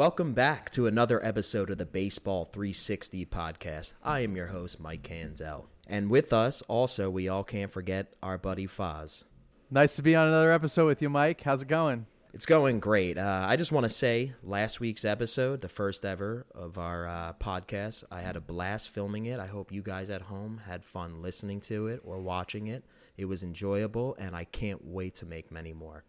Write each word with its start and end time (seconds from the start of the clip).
Welcome 0.00 0.32
back 0.32 0.70
to 0.70 0.86
another 0.86 1.22
episode 1.22 1.68
of 1.68 1.76
the 1.76 1.84
Baseball 1.84 2.46
360 2.46 3.26
podcast. 3.26 3.92
I 4.02 4.20
am 4.20 4.34
your 4.34 4.46
host, 4.46 4.80
Mike 4.80 5.02
Canzel. 5.02 5.66
And 5.86 6.08
with 6.08 6.32
us, 6.32 6.62
also, 6.68 7.10
we 7.10 7.28
all 7.28 7.44
can't 7.44 7.70
forget 7.70 8.14
our 8.22 8.38
buddy 8.38 8.66
Faz. 8.66 9.24
Nice 9.70 9.96
to 9.96 10.02
be 10.02 10.16
on 10.16 10.26
another 10.26 10.52
episode 10.52 10.86
with 10.86 11.02
you, 11.02 11.10
Mike. 11.10 11.42
How's 11.42 11.60
it 11.60 11.68
going? 11.68 12.06
It's 12.32 12.46
going 12.46 12.80
great. 12.80 13.18
Uh, 13.18 13.44
I 13.46 13.56
just 13.56 13.72
want 13.72 13.84
to 13.84 13.90
say, 13.90 14.32
last 14.42 14.80
week's 14.80 15.04
episode, 15.04 15.60
the 15.60 15.68
first 15.68 16.06
ever 16.06 16.46
of 16.54 16.78
our 16.78 17.06
uh, 17.06 17.32
podcast, 17.34 18.04
I 18.10 18.22
had 18.22 18.36
a 18.36 18.40
blast 18.40 18.88
filming 18.88 19.26
it. 19.26 19.38
I 19.38 19.48
hope 19.48 19.70
you 19.70 19.82
guys 19.82 20.08
at 20.08 20.22
home 20.22 20.62
had 20.64 20.82
fun 20.82 21.20
listening 21.20 21.60
to 21.60 21.88
it 21.88 22.00
or 22.06 22.20
watching 22.20 22.68
it. 22.68 22.84
It 23.18 23.26
was 23.26 23.42
enjoyable, 23.42 24.16
and 24.18 24.34
I 24.34 24.44
can't 24.44 24.82
wait 24.82 25.16
to 25.16 25.26
make 25.26 25.52
many 25.52 25.74
more. 25.74 26.04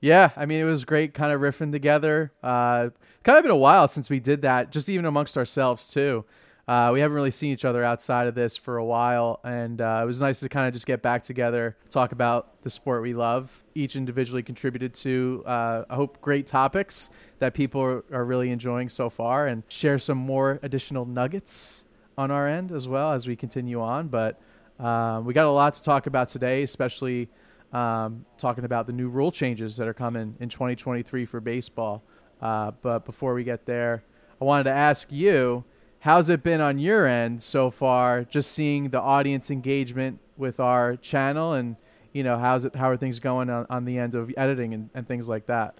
Yeah, 0.00 0.30
I 0.34 0.46
mean, 0.46 0.60
it 0.60 0.64
was 0.64 0.84
great 0.84 1.12
kind 1.12 1.32
of 1.32 1.40
riffing 1.40 1.72
together. 1.72 2.32
Uh, 2.42 2.88
kind 3.22 3.36
of 3.36 3.42
been 3.42 3.50
a 3.50 3.56
while 3.56 3.86
since 3.86 4.08
we 4.08 4.18
did 4.18 4.42
that, 4.42 4.72
just 4.72 4.88
even 4.88 5.04
amongst 5.04 5.36
ourselves, 5.36 5.90
too. 5.90 6.24
Uh, 6.66 6.90
we 6.92 7.00
haven't 7.00 7.14
really 7.14 7.32
seen 7.32 7.52
each 7.52 7.64
other 7.64 7.82
outside 7.82 8.26
of 8.26 8.34
this 8.34 8.56
for 8.56 8.76
a 8.76 8.84
while, 8.84 9.40
and 9.44 9.80
uh, 9.80 10.00
it 10.02 10.06
was 10.06 10.20
nice 10.20 10.40
to 10.40 10.48
kind 10.48 10.68
of 10.68 10.72
just 10.72 10.86
get 10.86 11.02
back 11.02 11.22
together, 11.22 11.76
talk 11.90 12.12
about 12.12 12.62
the 12.62 12.70
sport 12.70 13.02
we 13.02 13.12
love. 13.12 13.50
Each 13.74 13.96
individually 13.96 14.42
contributed 14.42 14.94
to, 14.94 15.42
uh, 15.46 15.84
I 15.90 15.96
hope, 15.96 16.20
great 16.20 16.46
topics 16.46 17.10
that 17.40 17.54
people 17.54 17.80
are, 17.82 18.04
are, 18.12 18.24
really 18.24 18.50
enjoying 18.50 18.88
so 18.88 19.10
far, 19.10 19.48
and 19.48 19.64
share 19.68 19.98
some 19.98 20.16
more 20.16 20.60
additional 20.62 21.04
nuggets 21.04 21.82
on 22.16 22.30
our 22.30 22.46
end 22.46 22.70
as 22.70 22.86
well 22.86 23.12
as 23.12 23.26
we 23.26 23.34
continue 23.34 23.80
on. 23.80 24.06
But 24.06 24.40
uh, 24.78 25.22
we 25.24 25.34
got 25.34 25.46
a 25.46 25.50
lot 25.50 25.74
to 25.74 25.82
talk 25.82 26.06
about 26.06 26.28
today, 26.28 26.62
especially 26.62 27.28
um, 27.72 28.24
talking 28.38 28.64
about 28.64 28.86
the 28.86 28.92
new 28.92 29.08
rule 29.08 29.30
changes 29.30 29.76
that 29.76 29.86
are 29.86 29.94
coming 29.94 30.36
in 30.40 30.48
2023 30.48 31.24
for 31.26 31.40
baseball. 31.40 32.02
Uh, 32.40 32.72
but 32.82 33.04
before 33.04 33.34
we 33.34 33.44
get 33.44 33.66
there, 33.66 34.02
I 34.40 34.44
wanted 34.44 34.64
to 34.64 34.72
ask 34.72 35.06
you, 35.10 35.64
how's 36.00 36.30
it 36.30 36.42
been 36.42 36.60
on 36.60 36.78
your 36.78 37.06
end 37.06 37.42
so 37.42 37.70
far? 37.70 38.24
Just 38.24 38.52
seeing 38.52 38.88
the 38.88 39.00
audience 39.00 39.50
engagement 39.50 40.18
with 40.36 40.58
our 40.58 40.96
channel, 40.96 41.52
and 41.52 41.76
you 42.12 42.24
know, 42.24 42.38
how's 42.38 42.64
it? 42.64 42.74
How 42.74 42.90
are 42.90 42.96
things 42.96 43.18
going 43.20 43.50
on, 43.50 43.66
on 43.68 43.84
the 43.84 43.98
end 43.98 44.14
of 44.14 44.32
editing 44.36 44.74
and, 44.74 44.90
and 44.94 45.06
things 45.06 45.28
like 45.28 45.46
that? 45.46 45.78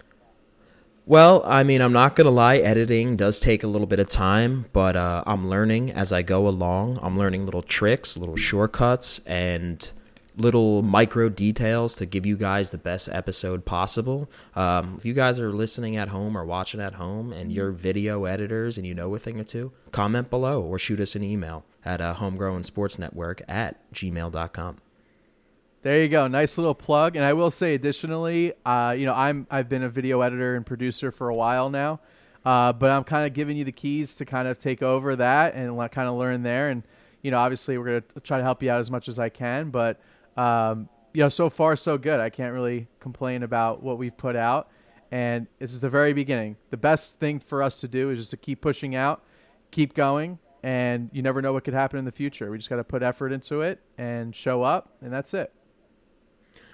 Well, 1.07 1.43
I 1.45 1.65
mean, 1.65 1.81
I'm 1.81 1.95
not 1.95 2.15
gonna 2.15 2.31
lie. 2.31 2.59
Editing 2.59 3.17
does 3.17 3.41
take 3.41 3.65
a 3.65 3.67
little 3.67 3.87
bit 3.87 3.99
of 3.99 4.09
time, 4.09 4.67
but 4.73 4.95
uh, 4.95 5.25
I'm 5.27 5.49
learning 5.49 5.91
as 5.91 6.13
I 6.13 6.23
go 6.23 6.47
along. 6.47 7.01
I'm 7.03 7.19
learning 7.19 7.47
little 7.47 7.63
tricks, 7.63 8.17
little 8.17 8.37
shortcuts, 8.37 9.21
and 9.27 9.91
little 10.41 10.83
micro 10.83 11.29
details 11.29 11.95
to 11.97 12.07
give 12.07 12.25
you 12.25 12.37
guys 12.37 12.71
the 12.71 12.79
best 12.79 13.09
episode 13.11 13.65
possible. 13.65 14.31
Um, 14.55 14.97
if 14.99 15.05
you 15.05 15.15
guys 15.15 15.39
are 15.39 15.53
listening 15.53 15.97
at 15.97 16.09
home 16.09 16.37
or 16.37 16.45
watching 16.45 16.81
at 16.81 16.95
home 16.95 17.33
and 17.33 17.53
you're 17.53 17.71
video 17.71 18.25
editors 18.25 18.79
and 18.79 18.87
you 18.87 18.95
know 18.95 19.15
a 19.15 19.19
thing 19.19 19.39
or 19.39 19.45
two, 19.45 19.73
comment 19.93 20.31
below 20.31 20.63
or 20.63 20.79
shoot 20.79 21.01
us 21.01 21.15
an 21.15 21.23
email 21.23 21.65
at 21.85 22.01
uh, 22.01 22.15
homegrown 22.15 22.65
sports 22.65 22.99
network 22.99 23.43
at 23.49 23.93
gmail.com. 23.93 24.79
There 25.83 26.03
you 26.03 26.09
go. 26.09 26.27
Nice 26.27 26.59
little 26.59 26.75
plug. 26.75 27.17
And 27.17 27.25
I 27.25 27.33
will 27.33 27.51
say 27.51 27.75
additionally, 27.75 28.53
uh, 28.67 28.95
you 28.97 29.07
know, 29.07 29.15
I'm 29.15 29.47
I've 29.51 29.69
been 29.69 29.83
a 29.83 29.89
video 29.89 30.21
editor 30.21 30.55
and 30.57 30.67
producer 30.67 31.11
for 31.11 31.31
a 31.31 31.35
while 31.35 31.71
now. 31.71 32.01
Uh, 32.45 32.73
but 32.73 32.91
I'm 32.91 33.05
kind 33.05 33.27
of 33.27 33.35
giving 33.35 33.57
you 33.57 33.65
the 33.65 33.73
keys 33.73 34.15
to 34.17 34.25
kind 34.25 34.49
of 34.49 34.59
take 34.59 34.83
over 34.83 35.17
that 35.17 35.55
and 35.55 35.77
kind 35.91 36.09
of 36.09 36.15
learn 36.17 36.43
there. 36.43 36.71
And, 36.71 36.83
you 37.23 37.31
know, 37.31 37.39
obviously 37.39 37.77
we're 37.77 37.85
going 37.85 38.03
to 38.15 38.21
try 38.21 38.39
to 38.39 38.45
help 38.45 38.63
you 38.63 38.71
out 38.71 38.81
as 38.81 38.91
much 38.91 39.09
as 39.09 39.19
I 39.19 39.29
can. 39.29 39.71
But 39.71 40.01
um, 40.37 40.89
you 41.13 41.23
know, 41.23 41.29
so 41.29 41.51
far 41.51 41.77
so 41.77 41.99
good. 41.99 42.21
I 42.21 42.31
can't 42.31 42.53
really 42.53 42.87
complain 43.01 43.43
about 43.43 43.83
what 43.83 43.99
we've 43.99 44.17
put 44.17 44.37
out, 44.37 44.69
and 45.11 45.47
this 45.59 45.73
is 45.73 45.81
the 45.81 45.91
very 45.91 46.13
beginning. 46.13 46.57
The 46.71 46.77
best 46.77 47.19
thing 47.19 47.41
for 47.41 47.63
us 47.63 47.81
to 47.81 47.89
do 47.89 48.11
is 48.11 48.19
just 48.19 48.31
to 48.31 48.37
keep 48.37 48.61
pushing 48.61 48.95
out, 48.95 49.23
keep 49.71 49.95
going, 49.95 50.39
and 50.63 51.11
you 51.13 51.23
never 51.23 51.43
know 51.43 51.53
what 51.53 51.65
could 51.65 51.75
happen 51.75 51.99
in 51.99 52.05
the 52.05 52.13
future. 52.13 52.51
We 52.51 52.59
just 52.59 52.71
got 52.71 52.77
to 52.77 52.85
put 52.85 53.03
effort 53.03 53.33
into 53.33 53.63
it 53.63 53.81
and 53.99 54.35
show 54.35 54.63
up, 54.63 54.97
and 55.01 55.13
that's 55.13 55.35
it. 55.35 55.53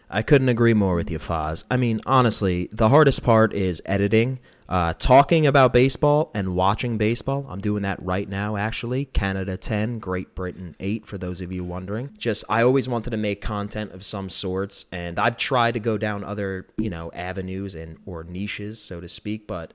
I 0.08 0.22
couldn't 0.22 0.48
agree 0.48 0.74
more 0.74 0.94
with 0.94 1.10
you, 1.10 1.18
Faz. 1.18 1.64
I 1.70 1.76
mean, 1.76 2.00
honestly, 2.06 2.68
the 2.72 2.88
hardest 2.88 3.22
part 3.22 3.52
is 3.52 3.82
editing. 3.84 4.38
Uh, 4.68 4.92
talking 4.94 5.46
about 5.46 5.72
baseball 5.72 6.30
and 6.34 6.54
watching 6.56 6.98
baseball. 6.98 7.46
I'm 7.48 7.60
doing 7.60 7.82
that 7.82 8.02
right 8.02 8.28
now, 8.28 8.56
actually. 8.56 9.04
Canada 9.04 9.56
10, 9.56 10.00
Great 10.00 10.34
Britain 10.34 10.74
8, 10.80 11.06
for 11.06 11.18
those 11.18 11.40
of 11.40 11.52
you 11.52 11.62
wondering. 11.62 12.10
Just, 12.18 12.44
I 12.48 12.62
always 12.62 12.88
wanted 12.88 13.10
to 13.10 13.16
make 13.16 13.40
content 13.40 13.92
of 13.92 14.04
some 14.04 14.28
sorts, 14.28 14.86
and 14.90 15.20
I've 15.20 15.36
tried 15.36 15.74
to 15.74 15.80
go 15.80 15.96
down 15.98 16.24
other, 16.24 16.66
you 16.78 16.90
know, 16.90 17.12
avenues 17.14 17.76
and 17.76 17.98
or 18.06 18.24
niches, 18.24 18.82
so 18.82 19.00
to 19.00 19.08
speak, 19.08 19.46
but 19.46 19.72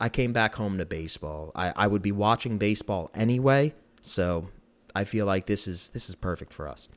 I 0.00 0.08
came 0.08 0.32
back 0.32 0.54
home 0.54 0.78
to 0.78 0.86
baseball. 0.86 1.52
I, 1.54 1.72
I 1.76 1.86
would 1.86 2.02
be 2.02 2.12
watching 2.12 2.56
baseball 2.56 3.10
anyway, 3.14 3.74
so 4.00 4.48
I 4.94 5.04
feel 5.04 5.26
like 5.26 5.46
this 5.46 5.68
is 5.68 5.90
this 5.90 6.08
is 6.08 6.14
perfect 6.14 6.52
for 6.52 6.68
us. 6.68 6.88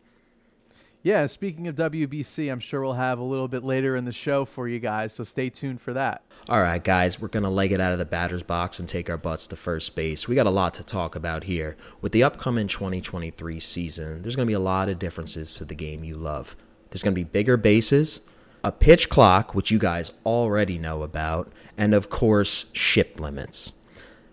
Yeah, 1.04 1.28
speaking 1.28 1.68
of 1.68 1.76
WBC, 1.76 2.52
I'm 2.52 2.60
sure 2.60 2.82
we'll 2.82 2.94
have 2.94 3.20
a 3.20 3.24
little 3.24 3.48
bit 3.48 3.64
later 3.64 3.96
in 3.96 4.06
the 4.06 4.12
show 4.12 4.46
for 4.46 4.68
you 4.68 4.80
guys, 4.80 5.14
so 5.14 5.24
stay 5.24 5.50
tuned 5.50 5.80
for 5.80 5.94
that. 5.94 6.24
All 6.50 6.62
right, 6.62 6.84
guys, 6.84 7.22
we're 7.22 7.28
going 7.28 7.44
to 7.44 7.50
leg 7.50 7.72
it 7.72 7.80
out 7.80 7.94
of 7.94 8.00
the 8.00 8.06
batter's 8.06 8.44
box 8.44 8.80
and 8.80 8.90
take 8.90 9.10
our 9.10 9.18
butts 9.18 9.48
to 9.48 9.56
first 9.56 9.96
base. 9.96 10.28
We 10.28 10.36
got 10.36 10.48
a 10.48 10.52
lot 10.52 10.74
to 10.76 10.84
talk 10.84 11.16
about 11.16 11.44
here. 11.44 11.78
With 12.02 12.12
the 12.12 12.24
upcoming 12.24 12.68
2023 12.68 13.60
season, 13.60 14.22
there's 14.22 14.36
going 14.36 14.48
to 14.48 14.50
be 14.50 14.56
a 14.56 14.60
lot 14.60 14.90
of 14.90 15.00
differences 15.00 15.54
to 15.56 15.66
the 15.66 15.76
game 15.76 16.04
you 16.04 16.16
love. 16.16 16.56
There's 16.90 17.04
going 17.04 17.14
to 17.14 17.20
be 17.20 17.24
bigger 17.24 17.58
bases, 17.58 18.22
a 18.64 18.72
pitch 18.72 19.08
clock, 19.08 19.54
which 19.54 19.72
you 19.72 19.78
guys 19.78 20.12
already 20.26 20.80
know 20.80 21.04
about, 21.04 21.54
and 21.78 21.94
of 21.94 22.10
course, 22.10 22.66
shift 22.74 23.20
limits. 23.20 23.72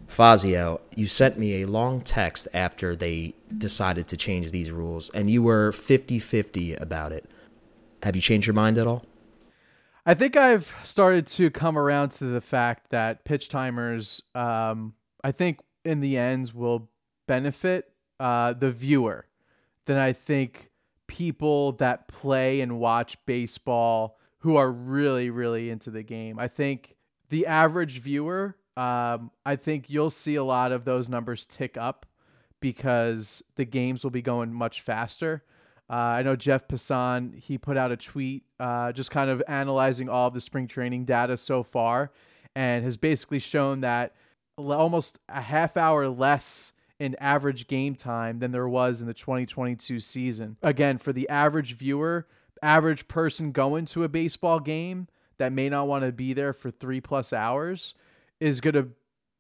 Fazio, 0.07 0.81
you 0.95 1.09
sent 1.09 1.39
me 1.39 1.63
a 1.63 1.67
long 1.67 2.01
text 2.01 2.49
after 2.55 2.95
they 2.95 3.35
decided 3.59 4.09
to 4.09 4.17
change 4.17 4.51
these 4.51 4.71
rules, 4.71 5.11
and 5.11 5.31
you 5.31 5.43
were 5.43 5.73
50 5.73 6.19
50 6.19 6.75
about 6.75 7.13
it. 7.13 7.31
Have 8.03 8.17
you 8.17 8.23
changed 8.23 8.47
your 8.47 8.55
mind 8.55 8.79
at 8.79 8.87
all? 8.87 9.05
I 10.07 10.15
think 10.15 10.37
I've 10.37 10.75
started 10.85 11.27
to 11.29 11.51
come 11.51 11.79
around 11.79 12.11
to 12.11 12.25
the 12.25 12.41
fact 12.41 12.91
that 12.91 13.25
pitch 13.25 13.49
timers, 13.49 14.21
um, 14.35 14.95
I 15.23 15.33
think 15.33 15.61
in 15.85 16.01
the 16.01 16.19
end, 16.19 16.53
will 16.53 16.91
benefit 17.27 17.91
uh, 18.21 18.53
the 18.53 18.71
viewer 18.71 19.27
than 19.87 19.97
I 19.97 20.13
think 20.13 20.71
people 21.07 21.73
that 21.73 22.09
play 22.09 22.61
and 22.61 22.79
watch 22.79 23.17
baseball 23.25 24.19
who 24.39 24.57
are 24.57 24.71
really, 24.71 25.31
really 25.31 25.71
into 25.71 25.91
the 25.91 26.03
game. 26.03 26.39
I 26.39 26.49
think 26.49 26.97
the 27.31 27.47
average 27.47 28.01
viewer 28.01 28.57
um, 28.77 29.31
I 29.47 29.57
think 29.57 29.89
you'll 29.89 30.11
see 30.11 30.35
a 30.35 30.45
lot 30.45 30.73
of 30.73 30.85
those 30.85 31.09
numbers 31.09 31.47
tick 31.47 31.77
up 31.77 32.07
because 32.65 33.45
the 33.57 33.65
games 33.67 34.03
will 34.03 34.11
be 34.11 34.23
going 34.23 34.51
much 34.51 34.81
faster. 34.81 35.45
Uh, 35.91 35.93
I 35.93 36.23
know 36.23 36.35
Jeff 36.35 36.67
Passan, 36.67 37.39
he 37.39 37.59
put 37.59 37.77
out 37.77 37.93
a 37.93 37.97
tweet 37.99 38.45
uh, 38.59 38.91
just 38.91 39.11
kind 39.11 39.29
of 39.29 39.43
analyzing 39.47 40.09
all 40.09 40.29
of 40.29 40.33
the 40.33 40.41
spring 40.41 40.67
training 40.67 41.05
data 41.05 41.37
so 41.37 41.63
far 41.63 42.11
and 42.57 42.83
has 42.83 42.97
basically 42.97 43.39
shown 43.39 43.83
that 43.83 44.15
almost 44.57 45.19
a 45.29 45.43
half 45.43 45.77
hour 45.77 46.09
less 46.09 46.73
in 46.99 47.15
average 47.17 47.67
game 47.67 47.95
time 47.95 48.39
than 48.39 48.51
there 48.51 48.67
was 48.67 49.03
in 49.03 49.07
the 49.07 49.13
2022 49.13 50.01
season. 50.01 50.57
Again, 50.63 50.97
for 50.97 51.13
the 51.13 51.29
average 51.29 51.75
viewer, 51.75 52.27
average 52.63 53.07
person 53.09 53.53
going 53.53 53.85
to 53.85 54.05
a 54.05 54.09
baseball 54.09 54.59
game 54.59 55.07
that 55.37 55.53
may 55.53 55.69
not 55.69 55.87
want 55.87 56.03
to 56.03 56.13
be 56.13 56.33
there 56.33 56.55
for 56.55 56.71
three 56.71 57.03
plus 57.03 57.35
hours, 57.35 57.93
is 58.41 58.63
going 58.63 58.73
to 58.73 58.89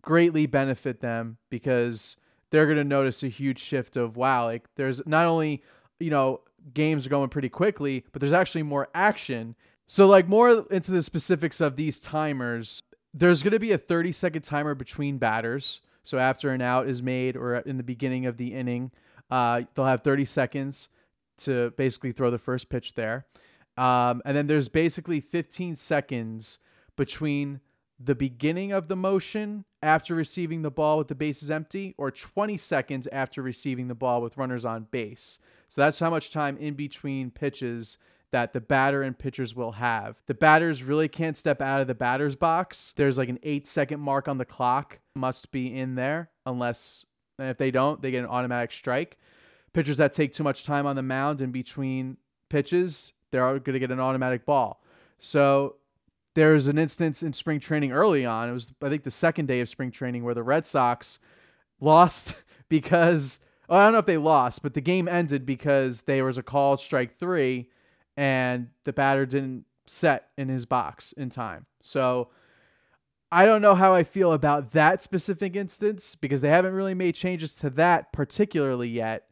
greatly 0.03 0.45
benefit 0.45 1.01
them 1.01 1.39
because 1.49 2.17
they're 2.55 2.67
going 2.67 2.79
to 2.79 2.85
notice 2.85 3.25
a 3.25 3.29
huge 3.29 3.59
shift 3.59 3.97
of 3.97 4.17
wow, 4.17 4.45
like 4.45 4.63
there's 4.77 5.05
not 5.07 5.27
only, 5.27 5.61
you 5.99 6.11
know, 6.11 6.41
games 6.73 7.05
are 7.05 7.09
going 7.09 7.29
pretty 7.29 7.49
quickly, 7.49 8.05
but 8.13 8.21
there's 8.21 8.33
actually 8.33 8.63
more 8.63 8.89
action. 8.95 9.57
So 9.89 10.07
like 10.07 10.29
more 10.29 10.65
into 10.71 10.93
the 10.93 11.03
specifics 11.03 11.61
of 11.61 11.75
these 11.75 11.99
timers, 11.99 12.85
there's 13.13 13.43
going 13.43 13.55
to 13.55 13.59
be 13.59 13.73
a 13.73 13.79
30 13.79 14.13
second 14.13 14.43
timer 14.43 14.77
between 14.77 15.19
batters. 15.19 15.81
So 16.05 16.17
after 16.17 16.51
an 16.51 16.63
out 16.63 16.87
is 16.87 17.03
made 17.03 17.37
or 17.37 17.57
in 17.57 17.77
the 17.77 17.83
beginning 17.83 18.27
of 18.27 18.37
the 18.37 18.55
inning, 18.55 18.93
uh, 19.33 19.63
they'll 19.75 19.85
have 19.85 20.05
30 20.05 20.25
seconds 20.25 20.91
to 21.39 21.73
basically 21.77 22.13
throw 22.13 22.31
the 22.31 22.39
first 22.39 22.69
pitch 22.69 22.95
there. 22.95 23.27
Um, 23.77 24.23
and 24.25 24.37
then 24.37 24.47
there's 24.47 24.69
basically 24.69 25.19
15 25.19 25.75
seconds 25.75 26.59
between 26.95 27.59
the 27.99 28.15
beginning 28.15 28.73
of 28.73 28.89
the 28.89 28.97
motion 28.97 29.65
after 29.83 30.15
receiving 30.15 30.63
the 30.63 30.71
ball 30.71 30.99
with 30.99 31.09
the 31.09 31.15
bases 31.15 31.51
empty 31.51 31.95
or 31.97 32.11
20 32.11 32.57
seconds 32.57 33.07
after 33.13 33.43
receiving 33.43 33.89
the 33.89 33.95
ball 33.95 34.21
with 34.21 34.37
runners 34.37 34.65
on 34.65 34.87
base. 34.91 35.39
So 35.69 35.81
that's 35.81 35.99
how 35.99 36.11
much 36.11 36.31
time 36.31 36.57
in 36.57 36.75
between 36.75 37.31
pitches 37.31 37.99
that 38.33 38.53
the 38.53 38.61
batter 38.61 39.03
and 39.03 39.17
pitchers 39.17 39.55
will 39.55 39.71
have. 39.73 40.21
The 40.27 40.35
batters 40.35 40.83
really 40.83 41.07
can't 41.07 41.37
step 41.37 41.63
out 41.63 41.81
of 41.81 41.87
the 41.87 41.95
batter's 41.95 42.35
box. 42.35 42.93
There's 42.97 43.17
like 43.17 43.29
an 43.29 43.39
eight 43.45 43.69
second 43.69 44.01
mark 44.01 44.27
on 44.27 44.39
the 44.39 44.45
clock, 44.45 44.99
must 45.15 45.53
be 45.53 45.79
in 45.79 45.95
there, 45.95 46.31
unless, 46.45 47.07
and 47.39 47.49
if 47.49 47.59
they 47.59 47.71
don't, 47.71 48.03
they 48.03 48.11
get 48.11 48.25
an 48.25 48.31
automatic 48.31 48.73
strike. 48.73 49.19
Pitchers 49.73 49.99
that 49.99 50.15
take 50.15 50.33
too 50.33 50.43
much 50.43 50.65
time 50.65 50.85
on 50.85 50.97
the 50.97 51.03
mound 51.03 51.41
in 51.41 51.53
between 51.53 52.17
pitches, 52.49 53.13
they're 53.31 53.59
going 53.61 53.75
to 53.75 53.79
get 53.79 53.93
an 53.93 54.01
automatic 54.01 54.45
ball. 54.45 54.83
So 55.21 55.77
there's 56.35 56.67
an 56.67 56.79
instance 56.79 57.23
in 57.23 57.33
spring 57.33 57.61
training 57.61 57.93
early 57.93 58.27
on. 58.27 58.49
It 58.49 58.53
was 58.53 58.73
I 58.83 58.89
think 58.89 59.05
the 59.05 59.11
second 59.11 59.47
day 59.47 59.61
of 59.61 59.69
spring 59.69 59.91
training 59.91 60.25
where 60.25 60.35
the 60.35 60.43
Red 60.43 60.67
Sox 60.67 61.19
lost 61.81 62.37
because 62.69 63.41
well, 63.69 63.81
I 63.81 63.85
don't 63.85 63.93
know 63.95 63.99
if 64.01 64.07
they 64.07 64.19
lost, 64.19 64.63
but 64.63 64.75
the 64.75 64.81
game 64.81 65.09
ended 65.09 65.47
because 65.47 66.03
there 66.03 66.25
was 66.25 66.37
a 66.37 66.43
call 66.43 66.77
strike 66.77 67.19
three, 67.19 67.71
and 68.17 68.69
the 68.85 68.93
batter 68.93 69.25
didn't 69.25 69.65
set 69.87 70.29
in 70.37 70.49
his 70.49 70.67
box 70.67 71.13
in 71.13 71.31
time. 71.31 71.67
So 71.83 72.29
I 73.33 73.47
don't 73.47 73.63
know 73.63 73.75
how 73.75 73.95
I 73.95 74.05
feel 74.05 74.33
about 74.33 74.73
that 74.73 75.03
specific 75.03 75.57
instance 75.57 76.15
because 76.15 76.41
they 76.41 76.51
haven't 76.51 76.75
really 76.75 76.95
made 76.95 77.15
changes 77.15 77.57
to 77.57 77.71
that 77.71 78.13
particularly 78.13 78.89
yet. 78.89 79.29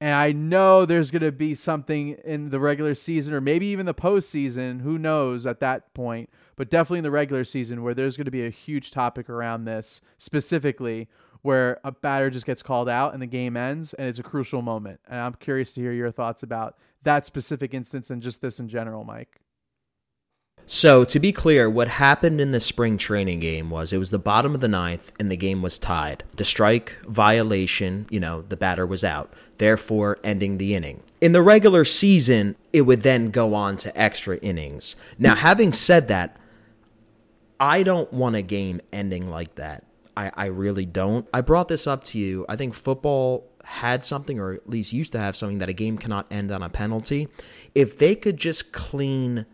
And 0.00 0.14
I 0.14 0.32
know 0.32 0.84
there's 0.84 1.10
going 1.10 1.22
to 1.22 1.32
be 1.32 1.54
something 1.54 2.18
in 2.24 2.50
the 2.50 2.60
regular 2.60 2.94
season 2.94 3.32
or 3.32 3.40
maybe 3.40 3.66
even 3.66 3.86
the 3.86 3.94
postseason. 3.94 4.82
Who 4.82 4.98
knows 4.98 5.46
at 5.46 5.60
that 5.60 5.94
point? 5.94 6.28
But 6.56 6.68
definitely 6.68 6.98
in 6.98 7.04
the 7.04 7.10
regular 7.10 7.44
season 7.44 7.82
where 7.82 7.94
there's 7.94 8.16
going 8.16 8.26
to 8.26 8.30
be 8.30 8.44
a 8.44 8.50
huge 8.50 8.90
topic 8.90 9.30
around 9.30 9.64
this 9.64 10.02
specifically 10.18 11.08
where 11.42 11.80
a 11.84 11.92
batter 11.92 12.28
just 12.28 12.44
gets 12.44 12.62
called 12.62 12.88
out 12.88 13.14
and 13.14 13.22
the 13.22 13.26
game 13.26 13.56
ends 13.56 13.94
and 13.94 14.06
it's 14.06 14.18
a 14.18 14.22
crucial 14.22 14.60
moment. 14.60 15.00
And 15.08 15.18
I'm 15.18 15.34
curious 15.34 15.72
to 15.74 15.80
hear 15.80 15.92
your 15.92 16.10
thoughts 16.10 16.42
about 16.42 16.76
that 17.04 17.24
specific 17.24 17.72
instance 17.72 18.10
and 18.10 18.20
just 18.20 18.42
this 18.42 18.58
in 18.58 18.68
general, 18.68 19.04
Mike. 19.04 19.40
So, 20.68 21.04
to 21.04 21.20
be 21.20 21.30
clear, 21.30 21.70
what 21.70 21.86
happened 21.86 22.40
in 22.40 22.50
the 22.50 22.58
spring 22.58 22.98
training 22.98 23.38
game 23.38 23.70
was 23.70 23.92
it 23.92 23.98
was 23.98 24.10
the 24.10 24.18
bottom 24.18 24.52
of 24.52 24.60
the 24.60 24.66
ninth 24.66 25.12
and 25.20 25.30
the 25.30 25.36
game 25.36 25.62
was 25.62 25.78
tied. 25.78 26.24
The 26.34 26.44
strike 26.44 26.96
violation, 27.06 28.06
you 28.10 28.18
know, 28.18 28.42
the 28.42 28.56
batter 28.56 28.84
was 28.84 29.04
out, 29.04 29.32
therefore 29.58 30.18
ending 30.24 30.58
the 30.58 30.74
inning. 30.74 31.04
In 31.20 31.30
the 31.30 31.40
regular 31.40 31.84
season, 31.84 32.56
it 32.72 32.82
would 32.82 33.02
then 33.02 33.30
go 33.30 33.54
on 33.54 33.76
to 33.76 33.96
extra 33.96 34.38
innings. 34.38 34.96
Now, 35.20 35.36
having 35.36 35.72
said 35.72 36.08
that, 36.08 36.36
I 37.60 37.84
don't 37.84 38.12
want 38.12 38.34
a 38.34 38.42
game 38.42 38.80
ending 38.92 39.30
like 39.30 39.54
that. 39.54 39.84
I, 40.16 40.32
I 40.34 40.46
really 40.46 40.84
don't. 40.84 41.28
I 41.32 41.42
brought 41.42 41.68
this 41.68 41.86
up 41.86 42.02
to 42.04 42.18
you. 42.18 42.44
I 42.48 42.56
think 42.56 42.74
football 42.74 43.46
had 43.64 44.04
something, 44.04 44.40
or 44.40 44.54
at 44.54 44.68
least 44.68 44.92
used 44.92 45.12
to 45.12 45.18
have 45.20 45.36
something, 45.36 45.58
that 45.58 45.68
a 45.68 45.72
game 45.74 45.96
cannot 45.96 46.26
end 46.30 46.50
on 46.50 46.62
a 46.62 46.68
penalty. 46.68 47.28
If 47.74 47.98
they 47.98 48.16
could 48.16 48.36
just 48.36 48.72
clean, 48.72 49.46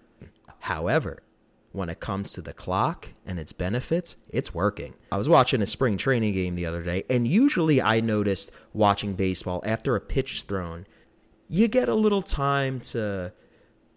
however, 0.62 1.22
when 1.70 1.88
it 1.88 2.00
comes 2.00 2.32
to 2.32 2.42
the 2.42 2.52
clock 2.52 3.10
and 3.24 3.38
its 3.38 3.52
benefits, 3.52 4.16
it's 4.28 4.52
working. 4.52 4.94
I 5.10 5.16
was 5.16 5.28
watching 5.28 5.62
a 5.62 5.66
spring 5.66 5.96
training 5.96 6.34
game 6.34 6.54
the 6.54 6.66
other 6.66 6.82
day, 6.82 7.04
and 7.08 7.26
usually 7.26 7.80
I 7.80 8.00
noticed 8.00 8.50
watching 8.72 9.14
baseball 9.14 9.62
after 9.64 9.96
a 9.96 10.00
pitch 10.00 10.34
is 10.34 10.42
thrown, 10.42 10.86
you 11.48 11.68
get 11.68 11.88
a 11.88 11.94
little 11.94 12.22
time 12.22 12.80
to 12.80 13.32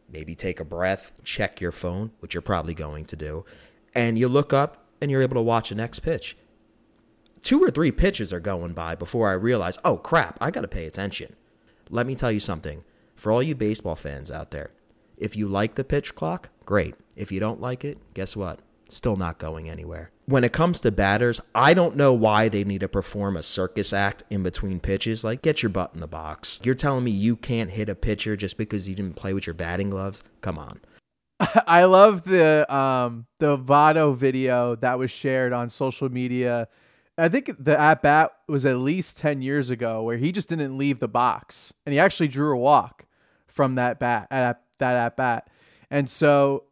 maybe 0.09 0.35
take 0.35 0.59
a 0.59 0.65
breath, 0.65 1.11
check 1.23 1.59
your 1.59 1.71
phone, 1.71 2.11
which 2.19 2.33
you're 2.33 2.41
probably 2.41 2.73
going 2.73 3.05
to 3.05 3.15
do, 3.15 3.45
and 3.93 4.19
you 4.19 4.27
look 4.27 4.53
up 4.53 4.85
and 5.01 5.09
you're 5.09 5.21
able 5.21 5.35
to 5.35 5.41
watch 5.41 5.69
the 5.69 5.75
next 5.75 5.99
pitch 5.99 6.37
two 7.45 7.63
or 7.63 7.69
three 7.69 7.91
pitches 7.91 8.33
are 8.33 8.39
going 8.41 8.73
by 8.73 8.95
before 8.95 9.29
I 9.29 9.33
realize, 9.33 9.77
oh 9.85 9.97
crap, 9.97 10.37
I 10.41 10.51
got 10.51 10.61
to 10.61 10.67
pay 10.67 10.85
attention. 10.85 11.35
Let 11.89 12.07
me 12.07 12.15
tell 12.15 12.31
you 12.31 12.39
something. 12.39 12.83
For 13.15 13.31
all 13.31 13.41
you 13.41 13.55
baseball 13.55 13.95
fans 13.95 14.31
out 14.31 14.51
there, 14.51 14.71
if 15.17 15.35
you 15.35 15.47
like 15.47 15.75
the 15.75 15.83
pitch 15.83 16.15
clock, 16.15 16.49
great. 16.65 16.95
If 17.15 17.31
you 17.31 17.39
don't 17.39 17.61
like 17.61 17.85
it, 17.85 17.97
guess 18.13 18.35
what? 18.35 18.59
Still 18.89 19.15
not 19.15 19.39
going 19.39 19.69
anywhere. 19.69 20.11
When 20.25 20.43
it 20.43 20.53
comes 20.53 20.79
to 20.81 20.91
batters, 20.91 21.41
I 21.53 21.73
don't 21.73 21.95
know 21.95 22.13
why 22.13 22.49
they 22.49 22.63
need 22.63 22.81
to 22.81 22.87
perform 22.87 23.37
a 23.37 23.43
circus 23.43 23.93
act 23.93 24.23
in 24.29 24.43
between 24.43 24.79
pitches. 24.79 25.23
Like, 25.23 25.41
get 25.41 25.63
your 25.63 25.69
butt 25.69 25.91
in 25.93 26.01
the 26.01 26.07
box. 26.07 26.59
You're 26.63 26.75
telling 26.75 27.03
me 27.03 27.11
you 27.11 27.35
can't 27.35 27.71
hit 27.71 27.89
a 27.89 27.95
pitcher 27.95 28.35
just 28.35 28.57
because 28.57 28.87
you 28.87 28.95
didn't 28.95 29.15
play 29.15 29.33
with 29.33 29.47
your 29.47 29.53
batting 29.53 29.89
gloves? 29.89 30.23
Come 30.41 30.57
on. 30.57 30.79
I 31.67 31.83
love 31.83 32.23
the 32.23 32.73
um 32.73 33.25
the 33.39 33.57
Votto 33.57 34.15
video 34.15 34.75
that 34.77 34.97
was 34.97 35.11
shared 35.11 35.51
on 35.51 35.69
social 35.69 36.09
media 36.09 36.67
I 37.17 37.29
think 37.29 37.51
the 37.63 37.79
at 37.79 38.01
bat 38.01 38.31
was 38.47 38.65
at 38.65 38.77
least 38.77 39.17
10 39.19 39.41
years 39.41 39.69
ago 39.69 40.03
where 40.03 40.17
he 40.17 40.31
just 40.31 40.49
didn't 40.49 40.77
leave 40.77 40.99
the 40.99 41.07
box 41.07 41.73
and 41.85 41.93
he 41.93 41.99
actually 41.99 42.27
drew 42.27 42.53
a 42.53 42.57
walk 42.57 43.05
from 43.47 43.75
that 43.75 43.99
bat 43.99 44.27
at 44.31 44.61
that 44.79 44.95
at 44.95 45.17
bat. 45.17 45.49
And 45.89 46.09
so 46.09 46.63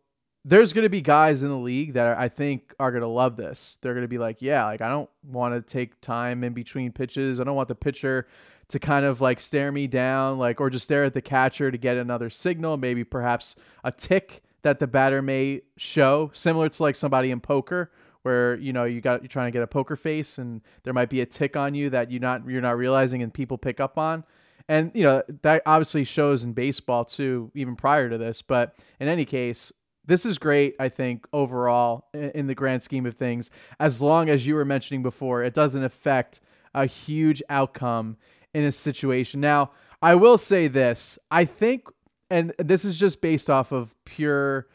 there's 0.45 0.73
going 0.73 0.83
to 0.83 0.89
be 0.89 1.01
guys 1.01 1.43
in 1.43 1.49
the 1.49 1.57
league 1.57 1.93
that 1.93 2.07
are, 2.07 2.17
I 2.17 2.27
think 2.27 2.73
are 2.79 2.91
going 2.91 3.01
to 3.01 3.07
love 3.07 3.37
this. 3.37 3.77
They're 3.81 3.93
going 3.93 4.03
to 4.03 4.09
be 4.09 4.17
like, 4.17 4.41
yeah, 4.41 4.65
like 4.65 4.81
I 4.81 4.89
don't 4.89 5.09
want 5.23 5.53
to 5.53 5.61
take 5.61 5.99
time 6.01 6.43
in 6.43 6.53
between 6.53 6.91
pitches. 6.91 7.39
I 7.39 7.43
don't 7.43 7.55
want 7.55 7.69
the 7.69 7.75
pitcher 7.75 8.27
to 8.69 8.79
kind 8.79 9.05
of 9.05 9.21
like 9.21 9.39
stare 9.39 9.71
me 9.71 9.87
down, 9.87 10.39
like, 10.39 10.59
or 10.59 10.69
just 10.69 10.85
stare 10.85 11.03
at 11.03 11.13
the 11.13 11.21
catcher 11.21 11.71
to 11.71 11.77
get 11.77 11.97
another 11.97 12.29
signal, 12.29 12.77
maybe 12.77 13.03
perhaps 13.03 13.55
a 13.83 13.91
tick 13.91 14.43
that 14.63 14.79
the 14.79 14.87
batter 14.87 15.21
may 15.21 15.61
show, 15.77 16.31
similar 16.33 16.69
to 16.69 16.83
like 16.83 16.95
somebody 16.95 17.31
in 17.31 17.39
poker 17.39 17.91
where 18.23 18.55
you 18.55 18.73
know 18.73 18.85
you 18.85 19.01
got 19.01 19.21
you're 19.21 19.27
trying 19.27 19.47
to 19.47 19.51
get 19.51 19.61
a 19.61 19.67
poker 19.67 19.95
face 19.95 20.37
and 20.37 20.61
there 20.83 20.93
might 20.93 21.09
be 21.09 21.21
a 21.21 21.25
tick 21.25 21.55
on 21.55 21.75
you 21.75 21.89
that 21.89 22.09
you 22.09 22.19
not 22.19 22.47
you're 22.47 22.61
not 22.61 22.77
realizing 22.77 23.21
and 23.21 23.33
people 23.33 23.57
pick 23.57 23.79
up 23.79 23.97
on 23.97 24.23
and 24.69 24.91
you 24.93 25.03
know 25.03 25.21
that 25.41 25.61
obviously 25.65 26.03
shows 26.03 26.43
in 26.43 26.53
baseball 26.53 27.05
too 27.05 27.51
even 27.53 27.75
prior 27.75 28.09
to 28.09 28.17
this 28.17 28.41
but 28.41 28.75
in 28.99 29.07
any 29.07 29.25
case 29.25 29.71
this 30.05 30.25
is 30.25 30.37
great 30.37 30.75
i 30.79 30.89
think 30.89 31.25
overall 31.33 32.07
in 32.13 32.47
the 32.47 32.55
grand 32.55 32.81
scheme 32.81 33.05
of 33.05 33.15
things. 33.15 33.51
As 33.79 34.01
long 34.01 34.29
as 34.29 34.45
you 34.45 34.55
were 34.55 34.65
mentioning 34.65 35.03
before 35.03 35.43
it 35.43 35.53
doesn't 35.53 35.83
affect 35.83 36.41
a 36.75 36.85
huge 36.85 37.41
outcome 37.49 38.17
in 38.53 38.63
a 38.63 38.71
situation. 38.71 39.39
Now 39.39 39.71
i 40.01 40.15
will 40.15 40.37
say 40.37 40.67
this. 40.67 41.17
I 41.31 41.45
think 41.45 41.87
and 42.29 42.53
this 42.57 42.83
is 42.85 42.97
just 42.97 43.21
based 43.21 43.49
off 43.49 43.71
of 43.71 43.95
pure 44.05 44.67